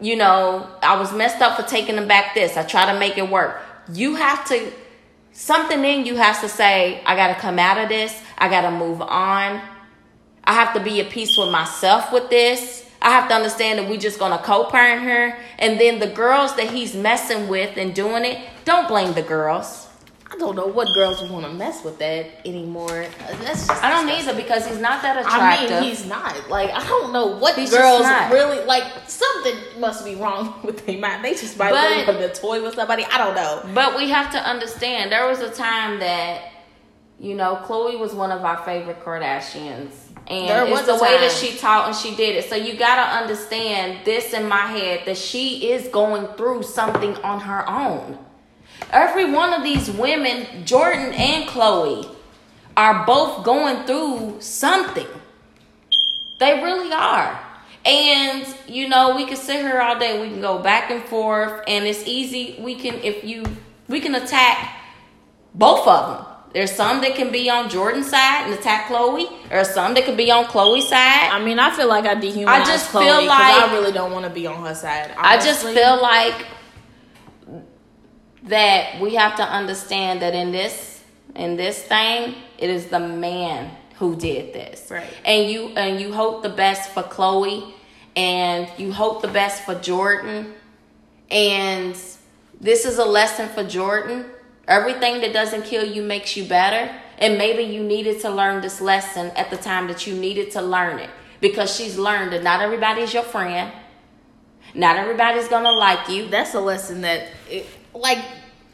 you 0.00 0.16
know, 0.16 0.66
I 0.82 0.98
was 0.98 1.12
messed 1.12 1.42
up 1.42 1.60
for 1.60 1.68
taking 1.68 1.96
them 1.96 2.08
back 2.08 2.34
this. 2.34 2.56
I 2.56 2.62
try 2.62 2.90
to 2.90 2.98
make 2.98 3.18
it 3.18 3.28
work. 3.28 3.60
You 3.92 4.14
have 4.14 4.46
to, 4.46 4.72
something 5.40 5.84
in 5.84 6.04
you 6.04 6.16
has 6.16 6.40
to 6.40 6.48
say, 6.48 7.02
I 7.06 7.16
got 7.16 7.28
to 7.28 7.40
come 7.40 7.58
out 7.58 7.78
of 7.78 7.88
this. 7.88 8.14
I 8.36 8.48
got 8.48 8.62
to 8.62 8.70
move 8.70 9.00
on. 9.00 9.60
I 10.44 10.52
have 10.52 10.74
to 10.74 10.80
be 10.80 11.00
at 11.00 11.10
peace 11.10 11.36
with 11.36 11.50
myself 11.50 12.12
with 12.12 12.28
this. 12.30 12.86
I 13.02 13.10
have 13.10 13.28
to 13.28 13.34
understand 13.34 13.78
that 13.78 13.88
we 13.88 13.96
just 13.96 14.18
gonna 14.18 14.38
co-parent 14.38 15.02
her, 15.04 15.38
and 15.58 15.80
then 15.80 16.00
the 16.00 16.06
girls 16.06 16.54
that 16.56 16.70
he's 16.70 16.94
messing 16.94 17.48
with 17.48 17.78
and 17.78 17.94
doing 17.94 18.26
it, 18.26 18.46
don't 18.66 18.88
blame 18.88 19.14
the 19.14 19.22
girls. 19.22 19.88
I 20.32 20.36
don't 20.36 20.54
know 20.54 20.66
what 20.66 20.86
girls 20.94 21.20
want 21.28 21.44
to 21.44 21.52
mess 21.52 21.82
with 21.84 21.98
that 21.98 22.26
anymore. 22.46 23.02
Uh, 23.02 23.36
That's 23.42 23.66
just 23.66 23.82
I 23.82 23.90
don't 23.90 24.06
disgusting. 24.06 24.30
either 24.34 24.40
because 24.42 24.66
he's 24.66 24.78
not 24.78 25.02
that 25.02 25.16
I 25.16 25.20
attractive. 25.22 25.70
mean, 25.80 25.82
he's 25.90 26.06
not. 26.06 26.48
Like, 26.48 26.70
I 26.70 26.86
don't 26.86 27.12
know 27.12 27.26
what 27.36 27.56
He's 27.56 27.70
girls 27.70 28.02
really 28.30 28.64
like. 28.64 28.84
Something 29.08 29.56
must 29.80 30.04
be 30.04 30.14
wrong 30.14 30.60
with 30.64 30.86
their 30.86 30.98
mind. 30.98 31.24
They 31.24 31.32
just 31.32 31.58
might 31.58 31.70
But- 31.72 32.06
want 32.06 32.18
to 32.20 32.40
toy 32.40 32.62
with 32.62 32.74
somebody. 32.76 33.04
I 33.04 33.18
don't 33.18 33.34
know. 33.34 33.62
but 33.74 33.96
we 33.96 34.08
have 34.10 34.30
to 34.32 34.38
understand 34.38 35.10
there 35.10 35.26
was 35.26 35.40
a 35.40 35.50
time 35.50 35.98
that, 35.98 36.42
you 37.18 37.34
know, 37.34 37.56
Khloe 37.64 37.98
was 37.98 38.14
one 38.14 38.30
of 38.30 38.44
our 38.44 38.58
favorite 38.64 39.04
Kardashians. 39.04 39.90
And 40.28 40.48
There 40.48 40.62
it's 40.62 40.70
was 40.70 40.86
the 40.86 40.94
a 40.94 41.02
way 41.02 41.18
that 41.18 41.32
she 41.32 41.58
taught 41.58 41.88
and 41.88 41.96
she 41.96 42.14
did 42.14 42.36
it. 42.36 42.48
So 42.48 42.54
you 42.54 42.74
gotta 42.74 43.02
understand 43.20 44.04
this 44.04 44.32
in 44.32 44.46
my 44.48 44.66
head 44.66 45.00
that 45.06 45.18
she 45.18 45.72
is 45.72 45.88
going 45.88 46.28
through 46.36 46.62
something 46.62 47.16
on 47.16 47.40
her 47.40 47.68
own. 47.68 48.16
Every 48.90 49.30
one 49.30 49.52
of 49.52 49.62
these 49.62 49.90
women, 49.90 50.64
Jordyn 50.64 51.12
and 51.12 51.48
Khloe, 51.48 52.14
are 52.76 53.04
both 53.06 53.44
going 53.44 53.84
through 53.86 54.36
something. 54.40 55.06
They 56.38 56.62
really 56.62 56.92
are. 56.92 57.38
And 57.84 58.46
you 58.66 58.88
know, 58.88 59.16
we 59.16 59.26
can 59.26 59.36
sit 59.36 59.60
here 59.60 59.80
all 59.80 59.98
day. 59.98 60.20
We 60.20 60.28
can 60.28 60.40
go 60.40 60.58
back 60.62 60.90
and 60.90 61.02
forth, 61.04 61.62
and 61.66 61.84
it's 61.86 62.06
easy. 62.06 62.56
We 62.60 62.74
can 62.74 62.94
if 62.96 63.24
you 63.24 63.44
we 63.88 64.00
can 64.00 64.14
attack 64.14 64.76
both 65.54 65.86
of 65.86 66.16
them. 66.16 66.26
There's 66.52 66.72
some 66.72 67.00
that 67.02 67.14
can 67.14 67.30
be 67.30 67.48
on 67.48 67.70
Jordyn's 67.70 68.10
side 68.10 68.46
and 68.46 68.54
attack 68.54 68.86
Khloe. 68.88 69.30
There's 69.48 69.70
some 69.70 69.94
that 69.94 70.04
can 70.04 70.16
be 70.16 70.30
on 70.32 70.46
Khloe's 70.46 70.88
side. 70.88 71.30
I 71.30 71.42
mean, 71.44 71.60
I 71.60 71.70
feel 71.70 71.86
like 71.88 72.06
I 72.06 72.14
dehumanized 72.16 72.68
I 72.68 72.72
just 72.72 72.90
Khloe 72.90 73.04
feel 73.04 73.24
like- 73.26 73.54
I 73.54 73.72
really 73.72 73.92
don't 73.92 74.10
want 74.12 74.24
to 74.24 74.30
be 74.30 74.46
on 74.48 74.64
her 74.66 74.74
side. 74.74 75.14
I 75.16 75.36
just 75.38 75.64
feel 75.64 76.02
like 76.02 76.34
that 78.44 79.00
we 79.00 79.14
have 79.14 79.36
to 79.36 79.42
understand 79.42 80.22
that 80.22 80.34
in 80.34 80.52
this 80.52 81.02
in 81.34 81.56
this 81.56 81.80
thing, 81.82 82.34
it 82.58 82.70
is 82.70 82.86
the 82.86 82.98
man 82.98 83.70
who 83.96 84.16
did 84.16 84.52
this. 84.52 84.90
Right. 84.90 85.12
And 85.24 85.50
you 85.50 85.68
and 85.76 86.00
you 86.00 86.12
hope 86.12 86.42
the 86.42 86.48
best 86.48 86.90
for 86.90 87.02
Khloe 87.02 87.72
and 88.16 88.68
you 88.78 88.92
hope 88.92 89.22
the 89.22 89.28
best 89.28 89.64
for 89.64 89.74
Jordyn. 89.74 90.52
And 91.30 91.94
this 92.60 92.84
is 92.84 92.98
a 92.98 93.04
lesson 93.04 93.48
for 93.48 93.62
Jordyn. 93.62 94.28
Everything 94.66 95.20
that 95.20 95.32
doesn't 95.32 95.64
kill 95.64 95.84
you 95.84 96.02
makes 96.02 96.36
you 96.36 96.44
better. 96.44 96.94
And 97.18 97.36
maybe 97.36 97.62
you 97.62 97.82
needed 97.82 98.20
to 98.20 98.30
learn 98.30 98.62
this 98.62 98.80
lesson 98.80 99.30
at 99.36 99.50
the 99.50 99.56
time 99.56 99.86
that 99.88 100.06
you 100.06 100.14
needed 100.14 100.50
to 100.52 100.62
learn 100.62 100.98
it. 100.98 101.10
Because 101.40 101.74
she's 101.74 101.98
learned 101.98 102.32
that 102.32 102.42
not 102.42 102.60
everybody's 102.60 103.12
your 103.12 103.22
friend. 103.22 103.72
Not 104.74 104.96
everybody's 104.96 105.48
gonna 105.48 105.72
like 105.72 106.08
you. 106.08 106.28
that's 106.28 106.54
a 106.54 106.60
lesson 106.60 107.00
that, 107.00 107.28
it, 107.48 107.66
like, 107.94 108.18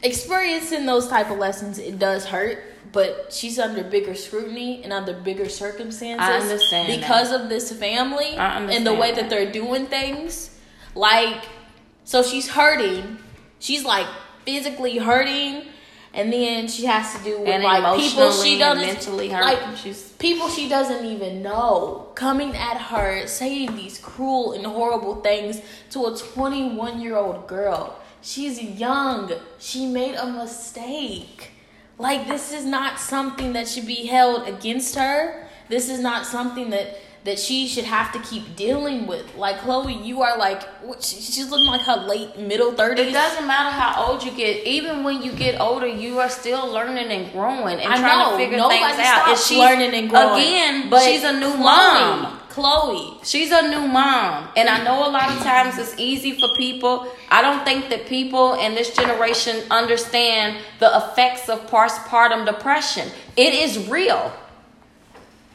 experiencing 0.03 0.85
those 0.85 1.07
type 1.07 1.29
of 1.31 1.37
lessons, 1.37 1.79
it 1.79 1.99
does 1.99 2.25
hurt. 2.25 2.63
But 2.93 3.33
she's 3.33 3.59
under 3.59 3.83
bigger 3.83 4.15
scrutiny 4.15 4.81
and 4.83 4.93
under 4.93 5.13
bigger 5.13 5.49
circumstances 5.49 6.25
I 6.25 6.37
understand 6.37 6.99
because 7.01 7.31
of 7.33 7.49
this 7.49 7.71
family 7.73 8.35
and 8.37 8.87
the 8.87 8.93
way 8.93 9.11
that 9.13 9.29
they're 9.29 9.51
doing 9.51 9.87
things. 9.87 10.57
Like, 10.95 11.43
so 12.05 12.23
she's 12.23 12.47
hurting. 12.47 13.17
She's 13.59 13.83
like 13.83 14.07
physically 14.45 14.97
hurting, 14.97 15.65
and 16.13 16.31
then 16.31 16.69
she 16.69 16.85
has 16.85 17.13
to 17.17 17.23
do 17.23 17.39
with 17.41 17.49
And 17.49 17.61
like 17.63 17.83
people 17.99 18.31
she 18.31 18.57
doesn't 18.57 18.85
mentally 18.85 19.29
hurt. 19.29 19.41
like 19.43 19.77
She's- 19.77 20.13
people 20.17 20.47
she 20.47 20.69
doesn't 20.69 21.05
even 21.05 21.43
know 21.43 22.07
coming 22.15 22.55
at 22.55 22.77
her 22.77 23.27
saying 23.27 23.75
these 23.75 23.97
cruel 23.99 24.53
and 24.53 24.65
horrible 24.65 25.15
things 25.15 25.59
to 25.91 26.05
a 26.05 26.15
21 26.17 27.01
year 27.01 27.17
old 27.17 27.47
girl 27.47 27.99
she's 28.27 28.61
young 28.61 29.31
she 29.57 29.85
made 29.85 30.15
a 30.15 30.27
mistake 30.27 31.51
like 31.97 32.27
this 32.27 32.51
is 32.51 32.65
not 32.65 32.99
something 32.99 33.53
that 33.53 33.67
should 33.67 33.87
be 33.87 34.05
held 34.05 34.45
against 34.47 34.95
her 34.95 35.47
this 35.69 35.89
is 35.89 35.99
not 35.99 36.25
something 36.25 36.69
that 36.69 36.97
that 37.23 37.39
she 37.39 37.67
should 37.67 37.85
have 37.85 38.11
to 38.11 38.19
keep 38.19 38.55
dealing 38.57 39.07
with 39.07 39.33
like 39.35 39.55
khloe 39.59 40.05
you 40.05 40.21
are 40.21 40.37
like 40.37 40.61
she's 41.01 41.49
looking 41.49 41.67
like 41.67 41.81
her 41.81 42.05
late 42.05 42.37
middle 42.37 42.73
30s 42.73 42.99
It 42.99 43.13
doesn't 43.13 43.47
matter 43.47 43.69
how 43.69 44.05
old 44.05 44.23
you 44.23 44.31
get. 44.31 44.65
Even 44.65 45.03
when 45.03 45.21
you 45.21 45.31
get 45.33 45.59
older, 45.59 45.87
you 45.87 46.19
are 46.19 46.29
still 46.29 46.71
learning 46.71 47.09
and 47.11 47.31
growing 47.33 47.79
and 47.79 47.93
I 47.93 47.97
trying 47.97 48.19
know 48.19 48.31
to 48.31 48.37
figure 48.37 48.59
things 48.69 48.99
out. 48.99 49.23
Stops 49.25 49.47
she's 49.47 49.57
learning 49.57 49.93
and 49.93 50.09
growing. 50.09 50.39
again, 50.41 50.89
but 50.89 51.03
she's 51.03 51.23
a 51.23 51.33
new 51.33 51.53
mom. 51.57 52.36
Khloe, 52.57 53.23
She's 53.23 53.51
a 53.51 53.61
new 53.69 53.87
mom. 53.87 54.49
And 54.57 54.67
I 54.67 54.83
know 54.83 55.07
a 55.07 55.11
lot 55.11 55.29
of 55.29 55.43
times 55.43 55.77
it's 55.77 55.93
easy 55.99 56.39
for 56.39 56.47
people. 56.57 57.07
I 57.29 57.43
don't 57.43 57.63
think 57.63 57.89
that 57.89 58.07
people 58.07 58.55
in 58.55 58.73
this 58.73 58.95
generation 58.95 59.63
understand 59.69 60.57
the 60.79 60.89
effects 60.97 61.49
of 61.49 61.69
postpartum 61.69 62.47
depression. 62.47 63.09
It 63.35 63.53
is 63.53 63.87
real. 63.87 64.33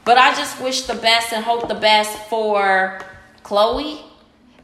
But 0.04 0.16
I 0.16 0.32
just 0.34 0.60
wish 0.60 0.82
the 0.82 0.94
best 0.94 1.32
and 1.32 1.44
hope 1.44 1.66
the 1.66 1.74
best 1.74 2.16
for 2.28 3.00
Khloe 3.42 4.00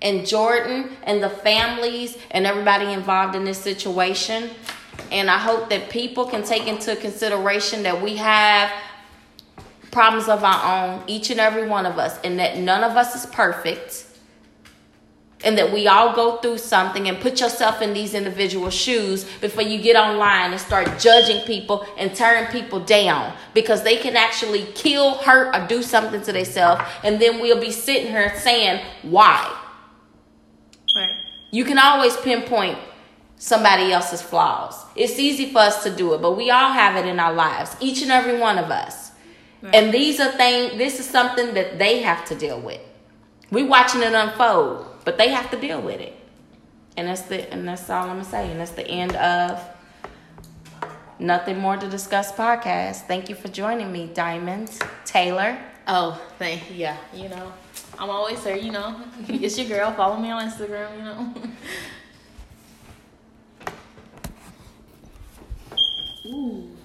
and 0.01 0.21
Jordyn 0.21 0.93
and 1.03 1.21
the 1.21 1.31
families 1.31 2.19
and 2.31 2.47
everybody 2.47 2.93
involved 2.93 3.35
in 3.35 3.45
this 3.45 3.59
situation. 3.59 4.51
And 5.11 5.29
I 5.29 5.39
hope 5.39 5.71
that 5.71 5.91
people 5.91 6.27
can 6.27 6.45
take 6.45 6.69
into 6.69 6.95
consideration 6.95 7.83
that 7.83 8.01
we 8.01 8.15
have 8.17 8.71
problems 9.91 10.29
of 10.29 10.45
our 10.45 10.87
own, 10.87 11.05
each 11.07 11.31
and 11.31 11.41
every 11.41 11.67
one 11.67 11.87
of 11.87 11.99
us, 11.99 12.19
and 12.23 12.39
that 12.39 12.59
none 12.59 12.85
of 12.85 12.97
us 12.97 13.15
is 13.15 13.27
perfect. 13.31 14.05
And 15.45 15.57
that 15.57 15.73
we 15.73 15.87
all 15.87 16.17
go 16.17 16.39
through 16.39 16.59
something 16.59 17.09
and 17.09 17.21
put 17.21 17.39
yourself 17.39 17.81
in 17.81 17.95
these 17.95 18.13
individual 18.13 18.71
shoes 18.71 19.25
before 19.41 19.63
you 19.63 19.81
get 19.81 19.95
online 19.95 20.51
and 20.51 20.61
start 20.61 20.99
judging 20.99 21.47
people 21.47 21.87
and 21.97 22.13
tearing 22.13 22.51
people 22.51 22.81
down 22.81 23.33
because 23.55 23.85
they 23.85 23.99
can 23.99 24.17
actually 24.17 24.65
kill, 24.75 25.15
hurt, 25.19 25.55
or 25.55 25.65
do 25.69 25.81
something 25.81 26.21
to 26.23 26.33
themselves. 26.33 26.83
And 27.05 27.21
then 27.23 27.41
we'll 27.41 27.61
be 27.61 27.71
sitting 27.71 28.09
here 28.09 28.37
saying, 28.37 28.85
why? 29.03 29.57
right 30.97 31.15
You 31.53 31.65
can 31.65 31.79
always 31.79 32.17
pinpoint 32.17 32.79
somebody 33.37 33.93
else's 33.93 34.21
flaws. 34.21 34.85
It's 34.97 35.19
easy 35.19 35.53
for 35.53 35.61
us 35.61 35.85
to 35.85 35.95
do 35.95 36.15
it, 36.15 36.21
but 36.21 36.37
we 36.37 36.51
all 36.51 36.73
have 36.73 36.97
it 36.97 37.09
in 37.09 37.21
our 37.21 37.33
lives, 37.33 37.77
each 37.81 38.03
and 38.03 38.11
every 38.11 38.39
one 38.39 38.59
of 38.59 38.71
us. 38.71 39.08
And 39.63 39.93
these 39.93 40.21
are 40.21 40.31
things, 40.33 40.79
this 40.79 41.01
is 41.01 41.07
something 41.07 41.55
that 41.55 41.79
they 41.79 42.01
have 42.03 42.25
to 42.27 42.35
deal 42.35 42.61
with. 42.61 42.81
we 43.51 43.63
watching 43.65 44.03
it 44.03 44.13
unfold. 44.15 44.87
but 45.05 45.19
they 45.19 45.29
have 45.31 45.51
to 45.51 45.61
deal 45.61 45.81
with 45.81 46.01
it. 46.01 46.15
And 46.97 47.09
that's 47.09 47.23
the 47.23 47.51
and 47.53 47.67
that's 47.67 47.89
all 47.91 48.03
I'm 48.03 48.09
gonna 48.19 48.25
say. 48.25 48.51
And 48.51 48.61
that's 48.61 48.73
the 48.73 48.87
end 48.87 49.15
of 49.17 49.63
Nothing 51.19 51.59
More 51.59 51.77
to 51.77 51.89
Discuss 51.89 52.33
podcast. 52.33 53.07
Thank 53.07 53.29
you 53.29 53.35
for 53.35 53.49
joining 53.49 53.91
me, 53.93 54.11
Diamond 54.13 54.71
Taylor. 55.05 55.59
Oh, 55.87 56.21
thank 56.39 56.71
you. 56.71 56.77
yeah, 56.77 56.97
you 57.15 57.29
know. 57.29 57.53
I'm 57.99 58.11
always 58.11 58.45
here, 58.45 58.57
you 58.57 58.71
know. 58.71 59.01
it's 59.29 59.59
your 59.59 59.69
girl. 59.69 59.93
Follow 59.93 60.17
me 60.19 60.31
on 60.31 60.49
Instagram, 60.49 60.97
you 60.99 61.05
know. 61.05 61.35
Ooh. 66.27 66.78